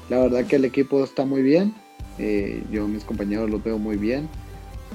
la 0.09 0.19
verdad 0.19 0.45
que 0.47 0.57
el 0.57 0.65
equipo 0.65 1.03
está 1.03 1.25
muy 1.25 1.43
bien, 1.43 1.75
eh, 2.19 2.63
yo 2.71 2.89
mis 2.89 3.05
compañeros 3.05 3.51
los 3.51 3.63
veo 3.63 3.79
muy 3.79 3.97
bien, 3.97 4.29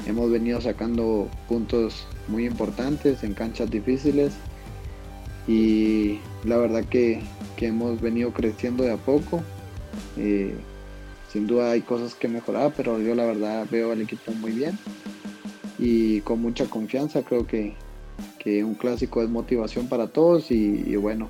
hemos 0.08 0.30
venido 0.32 0.60
sacando 0.62 1.28
puntos 1.48 2.06
muy 2.28 2.46
importantes 2.46 3.24
en 3.24 3.34
canchas 3.34 3.70
difíciles 3.70 4.34
y 5.48 6.20
la 6.44 6.58
verdad 6.58 6.84
que, 6.86 7.22
hemos 7.62 8.02
venido 8.02 8.34
creciendo 8.34 8.84
de 8.84 8.92
a 8.92 8.98
poco. 8.98 9.42
Eh, 10.18 10.54
sin 11.32 11.48
duda 11.48 11.72
hay 11.72 11.80
cosas 11.80 12.14
que 12.14 12.28
mejorar, 12.28 12.74
pero 12.76 13.00
yo 13.00 13.16
la 13.16 13.26
verdad 13.26 13.66
veo 13.72 13.94
al 13.94 14.02
equipo 14.02 14.34
muy 14.34 14.52
bien 14.52 14.78
y 15.80 16.20
con 16.22 16.42
mucha 16.42 16.66
confianza. 16.66 17.22
Creo 17.22 17.48
que, 17.48 17.74
un 18.46 18.76
clásico 18.76 19.22
es 19.22 19.30
motivación 19.30 19.88
para 19.88 20.08
todos 20.08 20.52
y 20.52 20.96
bueno, 20.96 21.30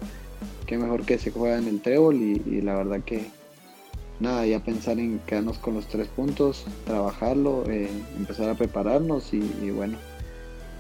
qué 0.65 0.78
mejor 0.78 1.06
que 1.06 1.17
se 1.17 1.32
juega 1.32 1.58
en 1.58 1.67
el 1.67 1.82
trébol 1.82 2.15
y, 2.15 2.62
la 2.62 2.76
verdad 2.76 3.02
que 3.06 3.26
nada, 4.19 4.45
ya 4.45 4.60
pensar 4.63 4.99
en 4.99 5.19
quedarnos 5.19 5.58
con 5.58 5.76
los 5.76 5.88
tres 5.88 6.08
puntos, 6.08 6.65
trabajarlo, 6.86 7.63
eh, 7.69 7.89
empezar 8.17 8.49
a 8.49 8.56
prepararnos 8.56 9.34
y, 9.34 9.69
bueno, 9.71 9.97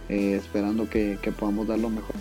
eh, 0.09 0.35
esperando 0.35 0.89
que, 0.89 1.17
podamos 1.37 1.67
dar 1.67 1.79
lo 1.79 1.89
mejor. 1.89 2.15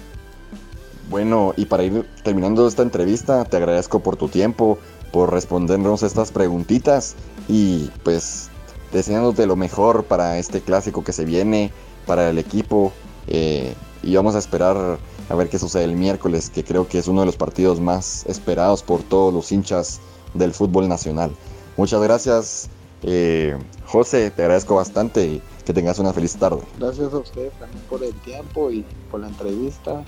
Bueno, 1.10 1.52
y 1.56 1.66
para 1.66 1.84
ir 1.84 2.06
terminando 2.24 2.66
esta 2.66 2.82
entrevista, 2.82 3.44
te 3.44 3.56
agradezco 3.56 4.00
por 4.00 4.16
tu 4.16 4.28
tiempo, 4.28 4.78
por 5.12 5.30
respondernos 5.30 6.02
estas 6.02 6.32
preguntitas 6.32 7.16
y 7.48 7.90
pues 8.02 8.48
deseándote 8.92 9.46
lo 9.46 9.56
mejor 9.56 10.04
para 10.04 10.38
este 10.38 10.60
clásico 10.60 11.04
que 11.04 11.12
se 11.12 11.24
viene, 11.24 11.70
para 12.06 12.30
el 12.30 12.38
equipo 12.38 12.92
eh, 13.26 13.74
y 14.02 14.14
vamos 14.16 14.34
a 14.34 14.38
esperar 14.38 14.98
a 15.28 15.34
ver 15.34 15.48
qué 15.48 15.58
sucede 15.58 15.84
el 15.84 15.96
miércoles, 15.96 16.50
que 16.50 16.64
creo 16.64 16.88
que 16.88 16.98
es 16.98 17.08
uno 17.08 17.20
de 17.20 17.26
los 17.26 17.36
partidos 17.36 17.80
más 17.80 18.26
esperados 18.26 18.82
por 18.82 19.02
todos 19.02 19.32
los 19.32 19.52
hinchas 19.52 20.00
del 20.34 20.52
fútbol 20.52 20.88
nacional. 20.88 21.30
Muchas 21.76 22.02
gracias, 22.02 22.68
eh, 23.02 23.56
José, 23.86 24.30
te 24.30 24.42
agradezco 24.42 24.74
bastante 24.74 25.26
y 25.26 25.42
que 25.64 25.72
tengas 25.72 25.98
una 25.98 26.12
feliz 26.12 26.36
tarde. 26.36 26.62
Gracias 26.78 27.12
a 27.12 27.18
ustedes 27.18 27.52
también 27.58 27.82
por 27.88 28.02
el 28.02 28.14
tiempo 28.20 28.70
y 28.70 28.84
por 29.10 29.20
la 29.20 29.28
entrevista. 29.28 30.04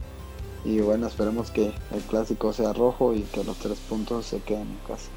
Y 0.65 0.81
bueno, 0.81 1.07
esperemos 1.07 1.51
que 1.51 1.75
el 1.93 2.01
clásico 2.09 2.53
sea 2.53 2.73
rojo 2.73 3.13
y 3.13 3.21
que 3.21 3.45
los 3.45 3.57
tres 3.59 3.79
puntos 3.89 4.27
se 4.27 4.39
queden 4.41 4.63
en 4.63 4.79
casa. 4.89 5.09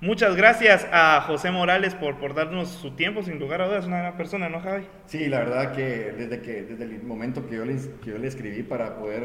Muchas 0.00 0.36
gracias 0.36 0.86
a 0.92 1.22
José 1.22 1.50
Morales 1.50 1.96
por, 1.96 2.18
por 2.18 2.32
darnos 2.32 2.68
su 2.68 2.92
tiempo, 2.92 3.24
sin 3.24 3.40
lugar 3.40 3.62
a 3.62 3.66
dudas, 3.66 3.84
una 3.84 3.98
gran 3.98 4.16
persona, 4.16 4.48
¿no, 4.48 4.60
Javi? 4.60 4.84
Sí, 5.06 5.26
la 5.26 5.40
verdad 5.40 5.72
que 5.72 6.12
desde, 6.12 6.40
que, 6.40 6.62
desde 6.62 6.84
el 6.84 7.02
momento 7.02 7.44
que 7.48 7.56
yo 7.56 7.64
le, 7.64 7.74
que 8.04 8.10
yo 8.10 8.18
le 8.18 8.28
escribí 8.28 8.62
para 8.62 8.96
poder 8.96 9.24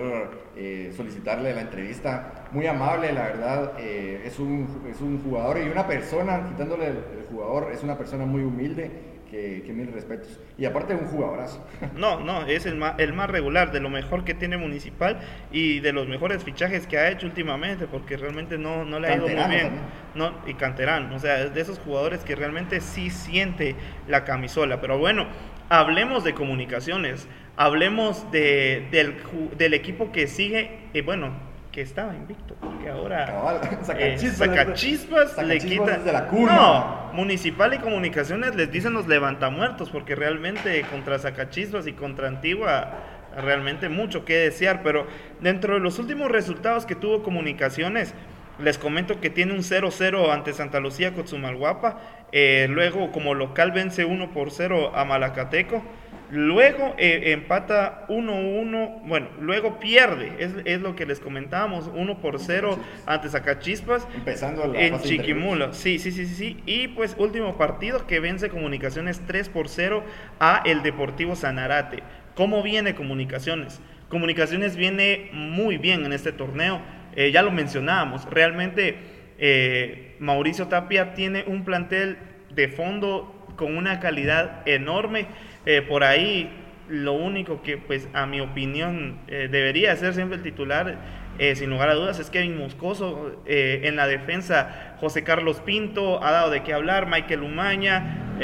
eh, 0.56 0.92
solicitarle 0.98 1.54
la 1.54 1.62
entrevista, 1.62 2.48
muy 2.52 2.66
amable, 2.66 3.14
la 3.14 3.22
verdad, 3.22 3.74
eh, 3.78 4.24
es, 4.26 4.40
un, 4.40 4.84
es 4.90 5.00
un 5.00 5.22
jugador 5.22 5.60
y 5.60 5.70
una 5.70 5.86
persona, 5.86 6.44
quitándole 6.50 6.88
el 6.88 7.26
jugador, 7.30 7.72
es 7.72 7.84
una 7.84 7.96
persona 7.96 8.26
muy 8.26 8.42
humilde 8.42 9.13
que, 9.34 9.74
mil 9.74 9.92
respetos. 9.92 10.40
Y 10.58 10.66
aparte 10.66 10.94
un 10.94 11.08
jugadorazo. 11.08 11.66
No, 11.96 12.20
no, 12.20 12.46
es 12.46 12.66
el 12.66 12.76
más, 12.76 12.96
el 13.00 13.14
más 13.14 13.30
regular, 13.30 13.72
de 13.72 13.80
lo 13.80 13.90
mejor 13.90 14.24
que 14.24 14.34
tiene 14.34 14.58
Municipal 14.58 15.20
y 15.52 15.80
de 15.80 15.94
los 15.94 16.08
mejores 16.08 16.44
fichajes 16.44 16.86
que 16.88 16.98
ha 16.98 17.10
hecho 17.10 17.26
últimamente, 17.26 17.88
porque 17.88 18.18
realmente 18.18 18.58
no, 18.58 18.86
no 18.86 19.00
le 19.00 19.08
ha 19.08 19.16
ido 19.16 19.28
muy 19.28 19.36
bien. 19.36 19.72
No, 20.16 20.34
y 20.46 20.54
Canterán, 20.54 21.12
o 21.14 21.20
sea, 21.20 21.42
es 21.42 21.54
de 21.54 21.62
esos 21.62 21.80
jugadores 21.80 22.24
que 22.24 22.36
realmente 22.36 22.82
sí 22.82 23.10
siente 23.10 23.76
la 24.08 24.24
camisola. 24.24 24.82
Pero 24.82 24.98
bueno, 24.98 25.28
hablemos 25.70 26.24
de 26.24 26.34
comunicaciones, 26.34 27.28
hablemos 27.56 28.32
de, 28.32 28.88
del, 28.92 29.16
del 29.58 29.74
equipo 29.74 30.12
que 30.12 30.28
sigue, 30.28 30.80
y 30.94 31.02
bueno, 31.02 31.34
que 31.74 31.82
estaba 31.82 32.16
invicto, 32.16 32.56
porque 32.62 32.88
ahora 32.88 33.60
eh, 33.98 34.18
Sacachispas, 34.18 35.44
le 35.44 35.58
quita. 35.58 35.98
la 35.98 36.28
cuna. 36.28 36.56
No, 36.56 37.14
Municipal 37.14 37.74
y 37.74 37.80
Comunicaciones 37.80 38.56
les 38.56 38.72
dicen 38.72 38.94
los 38.94 39.08
levantamuertos, 39.08 39.90
porque 39.90 40.16
realmente 40.16 40.84
contra 40.84 41.20
Sacachispas 41.20 41.88
y 41.88 41.94
contra 41.94 42.30
Antigua 42.30 42.92
realmente 43.36 43.90
mucho 43.90 44.24
que 44.24 44.36
desear, 44.36 44.84
pero 44.84 45.08
dentro 45.42 45.74
de 45.74 45.80
los 45.80 45.98
últimos 45.98 46.32
resultados 46.32 46.86
que 46.86 46.96
tuvo 46.96 47.24
Comunicaciones, 47.24 48.14
les 48.60 48.78
comento 48.78 49.20
que 49.20 49.32
tiene 49.32 49.54
un 49.54 49.64
0-0 49.64 50.32
ante 50.32 50.54
Santa 50.54 50.80
Lucía 50.80 51.14
Cotzumalguapa, 51.14 52.00
eh, 52.32 52.68
luego 52.70 53.12
como 53.12 53.34
local 53.34 53.72
vence 53.72 54.06
1 54.06 54.32
por 54.32 54.52
0 54.52 54.92
a 54.94 55.06
Malacateco, 55.06 55.84
Luego 56.32 56.96
eh, 56.98 57.32
empata 57.32 58.06
1-1, 58.08 59.02
bueno, 59.06 59.28
luego 59.40 59.80
pierde, 59.80 60.34
es, 60.40 60.52
es, 60.66 60.82
lo 60.82 60.96
que 60.96 61.06
les 61.06 61.20
comentábamos, 61.20 61.92
1 61.94 62.20
por 62.20 62.40
0 62.40 62.80
ante 63.06 63.30
Zacachispas. 63.30 64.08
Empezando 64.16 64.66
la 64.68 64.82
en 64.82 65.00
Chiquimula, 65.00 65.74
sí, 65.74 66.00
sí, 66.00 66.12
sí, 66.12 66.26
sí, 66.26 66.36
sí. 66.36 66.64
Y 66.66 66.88
pues 66.90 67.16
último 67.18 67.58
partido 67.58 68.08
que 68.08 68.20
vence 68.20 68.50
Comunicaciones 68.50 69.22
3 69.28 69.50
por 69.50 69.70
0 69.70 70.04
a 70.40 70.64
el 70.66 70.82
Deportivo 70.82 71.36
Sanarate. 71.36 72.02
¿Cómo 72.36 72.64
viene 72.64 72.96
Comunicaciones? 72.96 73.80
Comunicaciones 74.10 74.76
viene 74.76 75.30
muy 75.34 75.78
bien 75.78 76.06
en 76.06 76.14
este 76.14 76.32
torneo, 76.32 76.82
eh, 77.16 77.32
ya 77.32 77.42
lo 77.42 77.52
mencionábamos, 77.52 78.26
realmente 78.30 78.98
eh, 79.38 80.16
Mauricio 80.20 80.68
Tapia 80.68 81.14
tiene 81.14 81.44
un 81.48 81.64
plantel 81.64 82.18
de 82.54 82.68
fondo 82.68 83.48
con 83.56 83.76
una 83.76 84.00
calidad 84.00 84.62
enorme. 84.68 85.28
Eh, 85.66 85.82
por 85.82 86.04
ahí 86.04 86.50
lo 86.90 87.14
único 87.14 87.62
que, 87.62 87.78
pues, 87.78 88.10
a 88.14 88.26
mi 88.26 88.42
opinión, 88.42 89.20
eh, 89.28 89.48
debería 89.50 89.96
ser 89.96 90.14
siempre 90.14 90.38
el 90.38 90.44
titular, 90.44 90.98
eh, 91.40 91.56
sin 91.56 91.70
lugar 91.70 91.90
a 91.90 91.94
dudas, 91.94 92.20
es 92.20 92.30
Kevin 92.30 92.58
Moscoso. 92.58 93.42
en 93.46 93.96
la 93.96 94.08
defensa, 94.08 94.96
José 95.00 95.24
Carlos 95.24 95.60
Pinto 95.62 96.24
ha 96.24 96.32
dado 96.32 96.50
de 96.50 96.64
qué 96.64 96.74
hablar, 96.74 97.08
Michael 97.08 97.42
Umaña, 97.42 98.36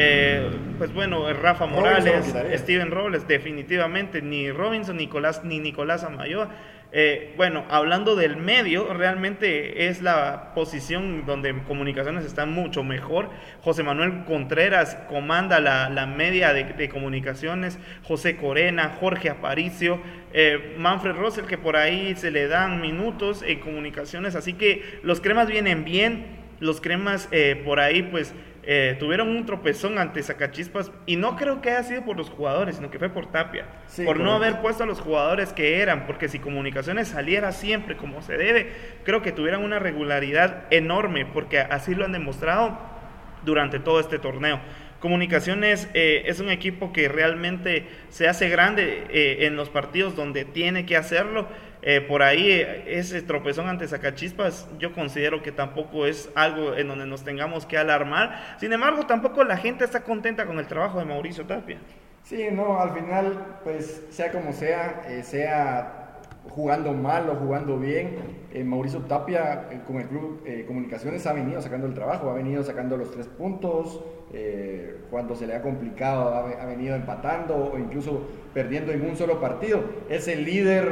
pues 0.78 0.94
bueno, 0.94 1.32
Rafa 1.34 1.68
Morales, 1.68 2.34
Steven 2.56 2.92
Robles, 2.92 3.28
definitivamente, 3.28 4.22
ni 4.22 4.52
Robinson, 4.52 4.98
Nicolás, 4.98 5.44
ni 5.44 5.60
Nicolás 5.60 6.04
Amayoa. 6.04 6.50
Eh, 6.92 7.36
bueno, 7.38 7.66
hablando 7.70 8.16
del 8.16 8.36
medio, 8.36 8.92
realmente 8.94 9.88
es 9.88 10.02
la 10.02 10.54
posición 10.56 11.24
donde 11.28 11.54
comunicaciones 11.64 12.26
están 12.26 12.52
mucho 12.52 12.84
mejor. 12.84 13.30
José 13.62 13.84
Manuel 13.84 14.24
Contreras 14.26 14.96
comanda 15.08 15.60
la, 15.60 16.06
media 16.08 16.52
de, 16.52 16.90
comunicaciones, 16.90 17.78
José 18.04 18.38
Corena, 18.38 18.98
Jorge 19.00 19.30
Aparicio, 19.30 20.02
eh, 20.34 20.76
Manfred 20.80 21.16
Russell, 21.16 21.46
que 21.46 21.60
por 21.60 21.76
ahí 21.76 22.16
se 22.16 22.32
le 22.32 22.48
dan 22.48 22.82
minutos 22.82 23.44
en 23.46 23.60
comunicaciones. 23.60 24.36
Así 24.36 24.54
que 24.54 25.00
los 25.04 25.22
cremas 25.22 25.48
vienen 25.48 25.86
bien, 25.86 26.40
los 26.60 26.82
cremas 26.82 27.30
eh, 27.32 27.62
por 27.64 27.80
ahí 27.80 28.02
pues 28.02 28.34
eh, 28.72 28.96
tuvieron 29.00 29.30
un 29.30 29.48
tropezón 29.48 29.98
ante 29.98 30.22
Zacachispas 30.22 30.92
y 31.08 31.16
no 31.16 31.36
creo 31.36 31.60
que 31.60 31.72
haya 31.72 31.82
sido 31.82 32.06
por 32.06 32.16
los 32.16 32.30
jugadores, 32.30 32.76
sino 32.76 32.92
que 32.92 33.00
fue 33.00 33.10
por 33.10 33.32
Tapia, 33.32 33.66
por 34.06 34.20
no 34.20 34.34
haber 34.34 34.62
puesto 34.62 34.84
a 34.84 34.86
los 34.86 35.02
jugadores 35.02 35.54
que 35.54 35.82
eran, 35.82 36.06
porque 36.06 36.30
si 36.30 36.38
Comunicaciones 36.38 37.08
saliera 37.08 37.52
siempre 37.52 37.98
como 37.98 38.22
se 38.22 38.38
debe, 38.38 38.72
creo 39.06 39.24
que 39.24 39.32
tuvieran 39.32 39.64
una 39.64 39.80
regularidad 39.80 40.66
enorme, 40.70 41.26
porque 41.26 41.58
así 41.58 41.96
lo 41.96 42.06
han 42.06 42.12
demostrado 42.12 42.78
durante 43.44 43.80
todo 43.80 44.00
este 44.00 44.20
torneo. 44.20 44.60
Comunicaciones 45.00 45.88
eh, 45.94 46.24
es 46.26 46.40
un 46.40 46.50
equipo 46.50 46.92
que 46.92 47.08
realmente 47.08 47.88
se 48.10 48.28
hace 48.28 48.50
grande 48.50 49.06
eh, 49.10 49.46
en 49.46 49.56
los 49.56 49.70
partidos 49.70 50.16
donde 50.16 50.46
tiene 50.46 50.86
que 50.86 50.98
hacerlo 50.98 51.48
eh, 51.82 52.02
por 52.02 52.24
ahí 52.24 52.62
ese 52.88 53.22
tropezón 53.22 53.70
ante 53.70 53.88
Zacachispas 53.88 54.68
yo 54.80 54.94
considero 54.94 55.42
que 55.42 55.54
tampoco 55.54 56.06
es 56.06 56.30
algo 56.36 56.76
en 56.76 56.90
donde 56.90 57.06
nos 57.06 57.24
tengamos 57.24 57.66
que 57.66 57.78
alarmar. 57.78 58.58
Sin 58.60 58.74
embargo, 58.74 59.06
tampoco 59.06 59.44
la 59.46 59.56
gente 59.56 59.86
está 59.86 60.04
contenta 60.04 60.46
con 60.46 60.60
el 60.60 60.68
trabajo 60.68 61.00
de 61.00 61.06
Mauricio 61.06 61.46
Tapia. 61.46 61.78
Sí, 62.24 62.48
no, 62.52 62.80
al 62.80 62.92
final, 62.92 63.60
pues 63.64 64.06
sea 64.10 64.32
como 64.32 64.52
sea, 64.52 65.04
eh, 65.08 65.24
sea 65.24 66.20
jugando 66.50 66.94
mal 66.94 67.30
o 67.30 67.36
jugando 67.36 67.80
bien, 67.80 68.18
eh, 68.54 68.64
Mauricio 68.64 69.00
Tapia 69.02 69.70
con 69.88 69.98
el 69.98 70.08
Club 70.08 70.44
Comunicaciones 70.68 71.26
ha 71.28 71.34
venido 71.34 71.62
sacando 71.62 71.88
el 71.88 71.94
trabajo, 71.94 72.30
ha 72.30 72.34
venido 72.34 72.62
sacando 72.64 72.98
los 72.98 73.12
tres 73.12 73.28
puntos, 73.28 74.04
cuando 75.10 75.36
se 75.36 75.48
le 75.48 75.56
ha 75.56 75.62
complicado 75.62 76.34
ha, 76.34 76.66
venido 76.66 76.96
empatando 76.96 77.72
o 77.74 77.80
incluso 77.80 78.28
perdiendo 78.54 78.92
en 78.92 79.02
un 79.02 79.16
solo 79.16 79.40
partido. 79.40 79.84
Es 80.10 80.28
el 80.28 80.46
líder 80.46 80.92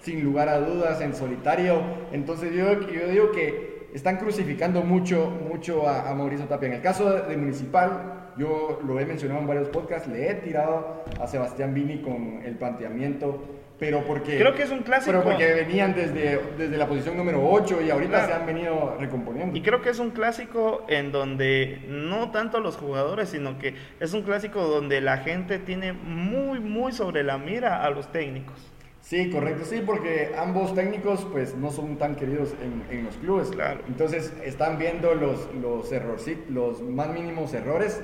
sin 0.00 0.22
lugar 0.22 0.48
a 0.48 0.60
dudas, 0.60 1.00
en 1.00 1.14
solitario. 1.14 1.80
Entonces 2.12 2.52
yo, 2.54 2.88
yo 2.88 3.08
digo 3.08 3.32
que 3.32 3.88
están 3.94 4.16
crucificando 4.16 4.82
mucho, 4.82 5.30
mucho 5.48 5.88
a, 5.88 6.14
Mauricio 6.14 6.46
Tapia. 6.46 6.68
En 6.68 6.74
el 6.74 6.82
caso 6.82 7.10
de, 7.10 7.36
Municipal, 7.36 8.32
yo 8.36 8.80
lo 8.86 9.00
he 9.00 9.06
mencionado 9.06 9.40
en 9.40 9.46
varios 9.46 9.68
podcasts, 9.68 10.08
le 10.08 10.30
he 10.30 10.34
tirado 10.34 11.02
a 11.20 11.26
Sebastián 11.26 11.74
Vini 11.74 12.02
con 12.02 12.42
el 12.44 12.56
planteamiento, 12.56 13.42
pero 13.78 14.04
porque... 14.04 14.38
Creo 14.38 14.54
que 14.54 14.64
es 14.64 14.70
un 14.70 14.80
clásico. 14.80 15.12
Pero 15.12 15.22
porque 15.22 15.52
venían 15.54 15.94
desde, 15.94 16.40
desde 16.56 16.76
la 16.76 16.88
posición 16.88 17.16
número 17.16 17.48
8 17.48 17.80
y 17.82 17.90
ahorita 17.90 18.26
se 18.26 18.32
han 18.32 18.46
venido 18.46 18.96
recomponiendo. 18.98 19.56
Y 19.56 19.62
creo 19.62 19.80
que 19.80 19.90
es 19.90 19.98
un 20.00 20.10
clásico 20.10 20.84
en 20.88 21.12
donde 21.12 21.84
no 21.86 22.30
tanto 22.32 22.58
los 22.60 22.76
jugadores, 22.76 23.28
sino 23.28 23.58
que 23.58 23.74
es 24.00 24.12
un 24.12 24.22
clásico 24.22 24.62
donde 24.66 25.00
la 25.00 25.18
gente 25.18 25.58
tiene 25.58 25.92
muy, 25.92 26.58
muy 26.58 26.92
sobre 26.92 27.22
la 27.22 27.38
mira 27.38 27.84
a 27.84 27.90
los 27.90 28.10
técnicos. 28.10 28.56
Sí, 29.00 29.30
correcto, 29.30 29.64
sí, 29.64 29.80
porque 29.86 30.32
ambos 30.36 30.74
técnicos 30.74 31.26
pues 31.32 31.54
no 31.54 31.70
son 31.70 31.96
tan 31.96 32.16
queridos 32.16 32.54
en, 32.90 33.04
los 33.04 33.16
clubes. 33.16 33.48
Claro. 33.48 33.80
Entonces 33.86 34.34
están 34.44 34.76
viendo 34.76 35.14
los, 35.14 35.48
los 35.54 35.90
errores, 35.92 36.28
los 36.50 36.82
más 36.82 37.08
mínimos 37.08 37.54
errores 37.54 38.02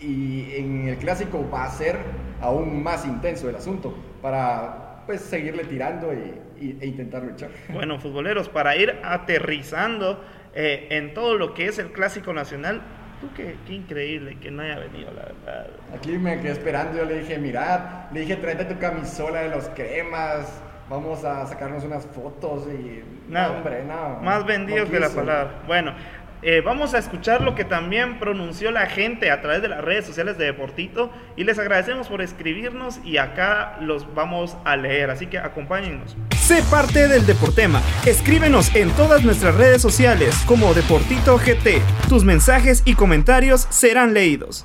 y 0.00 0.54
en 0.54 0.88
el 0.88 0.96
clásico 0.98 1.44
va 1.52 1.64
a 1.64 1.70
ser 1.70 1.98
aún 2.40 2.82
más 2.82 3.04
intenso 3.04 3.48
el 3.48 3.56
asunto 3.56 3.94
para 4.22 4.87
pues 5.08 5.22
seguirle 5.22 5.64
tirando 5.64 6.12
y, 6.12 6.76
e 6.78 6.86
intentarlo 6.86 7.32
echar. 7.32 7.48
Bueno, 7.70 7.98
futboleros, 7.98 8.50
para 8.50 8.76
ir 8.76 8.94
aterrizando 9.02 10.22
eh, 10.54 10.86
en 10.90 11.14
todo 11.14 11.38
lo 11.38 11.54
que 11.54 11.64
es 11.64 11.78
el 11.78 11.92
clásico 11.92 12.34
nacional, 12.34 12.82
Tú 13.22 13.28
qué, 13.34 13.56
increíble 13.72 14.38
que 14.38 14.48
no 14.48 14.62
haya 14.62 14.78
venido, 14.78 15.10
la 15.12 15.22
verdad. 15.22 15.70
Aquí 15.92 16.10
me 16.18 16.38
quedé 16.40 16.52
esperando, 16.52 16.98
yo 16.98 17.04
le 17.04 17.20
dije, 17.20 17.36
mirad, 17.38 17.80
le 18.12 18.20
dije, 18.20 18.36
tráete 18.36 18.66
tu 18.66 18.78
camisola 18.78 19.40
de 19.40 19.48
los 19.48 19.68
cremas, 19.70 20.62
vamos 20.88 21.24
a 21.24 21.44
sacarnos 21.46 21.82
unas 21.82 22.06
fotos 22.06 22.68
y... 22.68 23.02
No, 23.28 23.54
hombre, 23.54 23.82
no. 23.82 24.20
Más 24.22 24.46
vendidos 24.46 24.88
que 24.88 25.00
la 25.00 25.08
palabra. 25.08 25.62
Bueno, 25.66 25.94
eh, 26.42 26.62
vamos 26.64 26.94
a 26.94 26.98
escuchar 26.98 27.40
lo 27.40 27.54
que 27.56 27.64
también 27.64 28.18
pronunció 28.20 28.70
la 28.70 28.86
gente 28.86 29.30
a 29.30 29.40
través 29.40 29.60
de 29.60 29.68
las 29.68 29.82
redes 29.82 30.06
sociales 30.06 30.38
de 30.38 30.44
Deportito 30.44 31.10
y 31.36 31.44
les 31.44 31.58
agradecemos 31.58 32.06
por 32.06 32.22
escribirnos 32.22 33.00
y 33.04 33.16
acá 33.16 33.76
los 33.80 34.14
vamos 34.14 34.56
a 34.64 34.76
leer, 34.76 35.10
así 35.10 35.26
que 35.26 35.38
acompáñennos. 35.38 36.16
Sé 36.36 36.62
parte 36.70 37.08
del 37.08 37.26
Deportema. 37.26 37.82
Escríbenos 38.06 38.74
en 38.76 38.90
todas 38.92 39.24
nuestras 39.24 39.56
redes 39.56 39.82
sociales 39.82 40.36
como 40.46 40.74
Deportito 40.74 41.38
GT. 41.38 41.82
Tus 42.08 42.24
mensajes 42.24 42.82
y 42.84 42.94
comentarios 42.94 43.66
serán 43.70 44.14
leídos. 44.14 44.64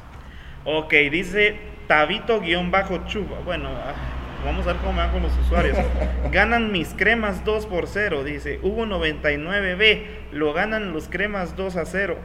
Ok, 0.65 0.93
dice 1.11 1.57
Tabito-Chuba. 1.87 3.39
Bueno, 3.43 3.69
ah, 3.69 3.93
vamos 4.45 4.65
a 4.65 4.73
ver 4.73 4.77
cómo 4.77 4.93
me 4.93 4.99
van 4.99 5.11
con 5.11 5.23
los 5.23 5.31
usuarios. 5.45 5.77
Ganan 6.31 6.71
mis 6.71 6.93
cremas 6.93 7.43
2 7.43 7.65
por 7.65 7.87
0, 7.87 8.23
dice. 8.23 8.59
Hugo 8.61 8.85
99B, 8.85 10.22
lo 10.33 10.53
ganan 10.53 10.93
los 10.93 11.07
cremas 11.07 11.55
2 11.55 11.75
a 11.77 11.85
0. 11.85 12.17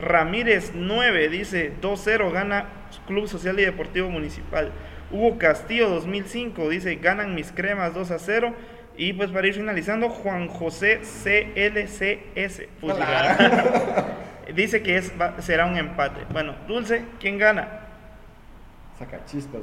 Ramírez 0.00 0.72
9, 0.74 1.28
dice 1.28 1.72
2-0, 1.80 2.30
gana 2.30 2.66
Club 3.06 3.28
Social 3.28 3.58
y 3.58 3.64
Deportivo 3.64 4.10
Municipal. 4.10 4.72
Hugo 5.10 5.38
Castillo 5.38 5.88
2005, 5.88 6.68
dice 6.68 6.96
ganan 6.96 7.34
mis 7.34 7.52
cremas 7.52 7.94
2 7.94 8.10
a 8.10 8.18
0. 8.18 8.54
Y 8.98 9.12
pues 9.12 9.30
para 9.30 9.46
ir 9.46 9.54
finalizando, 9.54 10.08
Juan 10.08 10.48
José 10.48 11.00
CLCS. 11.00 12.62
dice 14.54 14.82
que 14.82 14.96
es, 14.96 15.12
será 15.40 15.66
un 15.66 15.76
empate. 15.76 16.22
Bueno, 16.32 16.54
Dulce, 16.66 17.04
¿quién 17.20 17.38
gana? 17.38 17.80
Saca 18.98 19.24
chispas. 19.26 19.60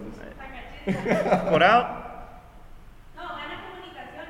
Corado. 1.50 1.88
No, 3.16 3.22
gana 3.22 3.64
comunicación. 3.70 4.26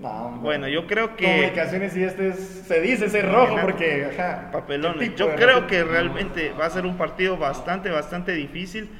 No, 0.00 0.31
bueno, 0.42 0.68
yo 0.68 0.86
creo 0.86 1.16
que. 1.16 1.24
Comunicaciones 1.24 1.96
y 1.96 2.04
este 2.04 2.32
se 2.32 2.80
dice 2.80 3.06
ese 3.06 3.22
rojo 3.22 3.56
porque. 3.60 4.10
papelones. 4.52 5.14
Yo 5.14 5.34
creo 5.34 5.66
que 5.66 5.84
realmente 5.84 6.52
va 6.52 6.66
a 6.66 6.70
ser 6.70 6.84
un 6.84 6.96
partido 6.96 7.36
bastante, 7.36 7.90
bastante 7.90 8.32
difícil. 8.32 8.90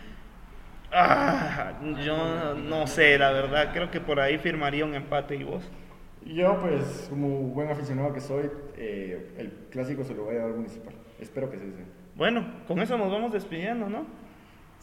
Ah, 0.93 1.73
yo 2.05 2.55
no 2.55 2.87
sé, 2.87 3.19
la 3.19 3.33
verdad. 3.33 3.71
Creo 3.73 3.91
que 3.91 4.01
por 4.01 4.21
ahí 4.21 4.39
firmaría 4.39 4.85
un 4.85 4.95
empate. 4.95 5.37
¿Y 5.37 5.45
vos? 5.45 5.69
Yo, 6.25 6.59
pues, 6.61 7.09
como 7.11 7.29
buen 7.29 7.71
aficionado 7.71 8.13
que 8.13 8.21
soy, 8.21 8.49
eh, 8.77 9.35
el 9.39 9.53
clásico 9.71 10.05
se 10.05 10.15
lo 10.15 10.25
voy 10.25 10.37
a 10.37 10.43
dar 10.43 10.51
municipal. 10.51 10.95
Espero 11.21 11.51
que 11.51 11.59
se 11.59 11.73
sea. 11.73 11.85
Bueno, 12.15 12.47
con 12.69 12.81
eso 12.81 12.97
nos 12.97 13.11
vamos 13.11 13.33
despidiendo, 13.33 13.89
¿no? 13.89 14.07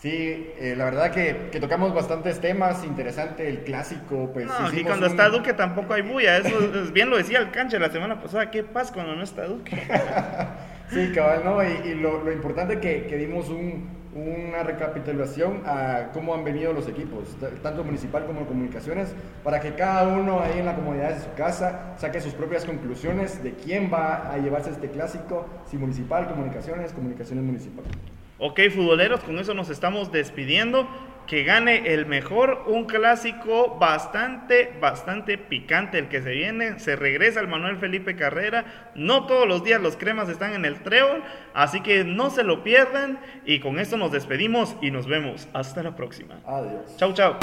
Sí, 0.02 0.54
eh, 0.58 0.76
la 0.78 0.86
verdad 0.86 1.12
que, 1.12 1.50
que, 1.52 1.60
tocamos 1.60 1.94
bastantes 1.94 2.40
temas, 2.40 2.86
interesante 2.86 3.50
el 3.50 3.66
clásico, 3.66 4.30
pues... 4.32 4.48
No, 4.48 4.74
y 4.74 4.86
cuando 4.86 5.08
está 5.08 5.28
Duque 5.28 5.52
tampoco 5.52 5.94
hay 5.94 6.04
bulla, 6.04 6.38
eso 6.38 6.56
bien 6.94 7.10
lo 7.10 7.18
decía 7.18 7.40
el 7.40 7.52
cancha 7.52 7.78
la 7.80 7.90
semana 7.90 8.22
pasada, 8.22 8.50
¿qué 8.50 8.64
pasa 8.64 8.94
cuando 8.94 9.18
no 9.18 9.24
está 9.24 9.44
Duque? 9.44 9.76
sí, 10.90 11.12
cabal, 11.14 11.42
¿no? 11.44 11.62
Y, 11.62 11.96
lo, 11.96 12.24
lo, 12.24 12.32
importante 12.32 12.80
que, 12.80 13.08
que 13.08 13.18
dimos 13.18 13.50
un, 13.50 13.90
una 14.16 14.64
recapitulación 14.64 15.64
a 15.66 16.12
cómo 16.14 16.34
han 16.34 16.46
venido 16.46 16.72
los 16.72 16.88
equipos, 16.88 17.36
tanto 17.62 17.84
municipal 17.84 18.26
como 18.26 18.46
comunicaciones, 18.46 19.14
para 19.44 19.60
que 19.60 19.74
cada 19.74 20.08
uno 20.08 20.40
ahí 20.40 20.60
en 20.60 20.66
la 20.66 20.76
comunidad 20.76 21.10
de 21.10 21.20
su 21.20 21.34
casa 21.34 21.94
saque 21.98 22.22
sus 22.22 22.34
propias 22.34 22.64
conclusiones 22.64 23.44
de 23.44 23.52
quién 23.52 23.92
va 23.94 24.32
a 24.32 24.38
llevarse 24.38 24.70
este 24.70 24.90
clásico, 24.90 25.46
si 25.70 25.78
municipal, 25.78 26.26
comunicaciones, 26.30 26.94
comunicaciones 26.94 27.44
municipal. 27.44 27.84
Ok, 28.39 28.62
futboleros, 28.73 29.19
con 29.19 29.38
eso 29.38 29.54
nos 29.54 29.69
estamos 29.69 30.12
despidiendo. 30.12 30.88
que 31.28 31.43
gane 31.43 31.93
el 31.93 32.08
mejor, 32.08 32.63
un 32.65 32.86
clásico 32.86 33.78
bastante, 33.80 34.75
bastante 34.82 35.38
picante 35.38 35.99
el 35.99 36.08
que 36.08 36.23
se 36.23 36.32
viene. 36.32 36.80
Se 36.80 36.95
regresa 36.95 37.39
el 37.39 37.47
Manuel 37.47 37.78
Felipe 37.78 38.15
Carrera. 38.15 38.91
No 38.95 39.28
todos 39.28 39.47
los 39.47 39.63
días 39.63 39.80
los 39.80 39.95
cremas 39.95 40.28
están 40.28 40.56
en 40.56 40.65
el 40.65 40.82
trébol, 40.82 41.21
así 41.54 41.82
que 41.82 42.04
no 42.04 42.32
se 42.32 42.43
lo 42.43 42.63
pierdan. 42.63 43.19
Y 43.45 43.60
con 43.60 43.78
esto 43.78 43.95
nos 43.95 44.12
despedimos 44.12 44.75
y 44.82 44.89
nos 44.89 45.06
vemos. 45.06 45.47
Hasta 45.54 45.84
la 45.84 45.95
próxima. 45.95 46.39
Adiós. 46.47 46.97
Chau, 46.97 47.13
chau. 47.13 47.36